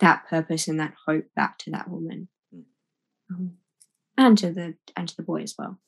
that 0.00 0.26
purpose 0.28 0.66
and 0.68 0.80
that 0.80 0.94
hope 1.06 1.26
back 1.36 1.58
to 1.58 1.70
that 1.70 1.88
woman. 1.88 2.28
Mm. 2.54 2.64
um, 3.30 3.52
and 4.18 4.36
to 4.38 4.50
the 4.52 4.74
and 4.96 5.08
to 5.08 5.16
the 5.16 5.22
boy 5.22 5.42
as 5.42 5.54
well. 5.58 5.78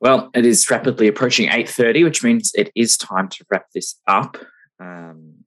Well 0.00 0.30
it 0.34 0.44
is 0.44 0.70
rapidly 0.70 1.08
approaching 1.08 1.48
8.30 1.48 2.04
which 2.04 2.22
means 2.22 2.52
it 2.54 2.70
is 2.74 2.96
time 2.96 3.28
to 3.30 3.44
wrap 3.50 3.66
this 3.74 3.98
up. 4.06 4.36
Um, 4.80 5.44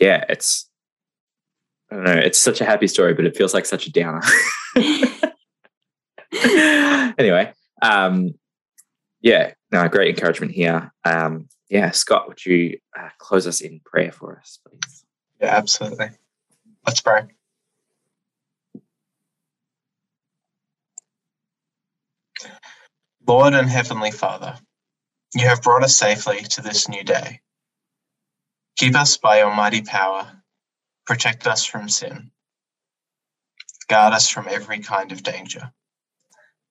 yeah 0.00 0.24
it's 0.28 0.68
i 1.90 1.94
don't 1.94 2.04
know 2.04 2.12
it's 2.12 2.38
such 2.38 2.60
a 2.60 2.64
happy 2.64 2.86
story 2.86 3.14
but 3.14 3.24
it 3.24 3.36
feels 3.36 3.54
like 3.54 3.66
such 3.66 3.86
a 3.86 3.92
downer 3.92 4.22
anyway 7.18 7.52
um, 7.82 8.34
yeah 9.20 9.52
no 9.72 9.88
great 9.88 10.14
encouragement 10.14 10.52
here 10.52 10.92
um, 11.04 11.48
yeah 11.70 11.90
scott 11.90 12.28
would 12.28 12.44
you 12.44 12.78
uh, 12.98 13.08
close 13.18 13.46
us 13.46 13.60
in 13.60 13.80
prayer 13.84 14.12
for 14.12 14.38
us 14.38 14.58
please 14.66 15.04
Yeah, 15.40 15.56
absolutely. 15.56 16.10
Let's 16.86 17.00
pray. 17.00 17.24
Lord 23.26 23.54
and 23.54 23.68
Heavenly 23.68 24.10
Father, 24.10 24.56
you 25.34 25.46
have 25.46 25.62
brought 25.62 25.84
us 25.84 25.96
safely 25.96 26.40
to 26.42 26.62
this 26.62 26.88
new 26.88 27.04
day. 27.04 27.40
Keep 28.76 28.96
us 28.96 29.16
by 29.18 29.38
your 29.40 29.54
mighty 29.54 29.82
power, 29.82 30.42
protect 31.08 31.46
us 31.46 31.64
from 31.64 31.88
sin, 31.88 32.30
guard 33.88 34.12
us 34.12 34.28
from 34.28 34.46
every 34.50 34.78
kind 34.78 35.10
of 35.10 35.22
danger, 35.22 35.72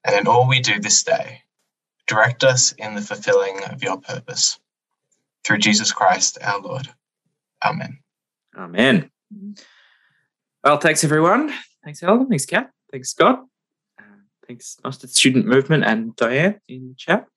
and 0.06 0.16
in 0.16 0.28
all 0.28 0.48
we 0.48 0.60
do 0.60 0.80
this 0.80 1.04
day, 1.04 1.42
direct 2.06 2.44
us 2.44 2.72
in 2.74 2.94
the 2.94 3.02
fulfilling 3.02 3.64
of 3.66 3.82
your 3.84 3.98
purpose. 3.98 4.60
through 5.44 5.58
Jesus 5.58 5.92
Christ 5.94 6.38
our 6.42 6.60
Lord. 6.60 6.90
Amen. 7.66 8.00
Amen. 8.58 9.10
Well, 10.64 10.78
thanks 10.78 11.04
everyone. 11.06 11.54
Thanks, 11.86 12.04
Ellen. 12.04 12.28
Thanks, 12.28 12.46
Kat. 12.46 12.70
Thanks, 12.92 13.12
Scott. 13.12 13.46
Uh, 13.98 14.04
thanks, 14.46 14.78
Mustard 14.84 15.10
Student 15.10 15.46
Movement 15.46 15.86
and 15.86 16.16
Diane 16.18 16.60
in 16.68 16.90
the 16.90 16.96
chat. 16.96 17.28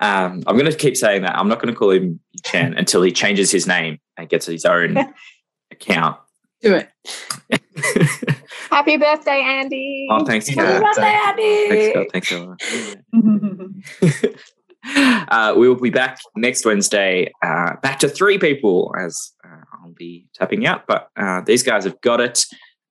Um, 0.00 0.42
I'm 0.46 0.58
going 0.58 0.70
to 0.70 0.76
keep 0.76 0.96
saying 0.96 1.22
that. 1.22 1.38
I'm 1.38 1.48
not 1.48 1.60
going 1.62 1.72
to 1.72 1.78
call 1.78 1.92
him 1.92 2.20
Chan 2.44 2.74
until 2.74 3.02
he 3.02 3.12
changes 3.12 3.52
his 3.52 3.66
name 3.66 4.00
and 4.16 4.28
gets 4.28 4.46
his 4.46 4.64
own 4.64 4.96
account. 5.70 6.18
Do 6.62 6.74
it. 6.74 6.90
Happy 8.70 8.96
birthday, 8.96 9.42
Andy. 9.42 10.08
oh, 10.10 10.24
thanks, 10.24 10.48
Happy 10.48 10.60
Kat. 10.60 10.82
birthday, 10.82 11.66
Thanks, 11.68 11.90
Scott. 11.90 12.06
Thanks, 12.12 12.32
Ellen. 12.32 13.82
uh, 15.28 15.54
we 15.56 15.68
will 15.68 15.80
be 15.80 15.90
back 15.90 16.18
next 16.34 16.64
Wednesday, 16.64 17.32
uh, 17.42 17.76
back 17.82 17.98
to 18.00 18.08
three 18.08 18.38
people 18.38 18.94
as 18.98 19.32
uh, 19.44 19.62
I'll 19.72 19.92
be 19.92 20.28
tapping 20.34 20.66
out. 20.66 20.86
But 20.86 21.08
uh, 21.16 21.42
these 21.42 21.62
guys 21.62 21.84
have 21.84 22.00
got 22.00 22.20
it. 22.20 22.44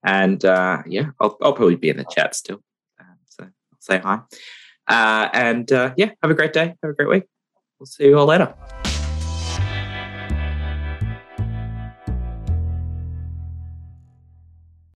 And 0.03 0.43
uh, 0.45 0.83
yeah, 0.85 1.07
I'll, 1.19 1.37
I'll 1.41 1.53
probably 1.53 1.75
be 1.75 1.89
in 1.89 1.97
the 1.97 2.05
chat 2.05 2.35
still. 2.35 2.59
Uh, 2.99 3.15
so 3.25 3.43
I'll 3.43 3.51
say 3.79 3.97
hi. 3.99 4.19
Uh, 4.87 5.29
and 5.33 5.71
uh, 5.71 5.93
yeah, 5.97 6.11
have 6.21 6.31
a 6.31 6.35
great 6.35 6.53
day. 6.53 6.75
Have 6.83 6.91
a 6.91 6.93
great 6.93 7.09
week. 7.09 7.23
We'll 7.79 7.87
see 7.87 8.05
you 8.05 8.17
all 8.19 8.27
later. 8.27 8.53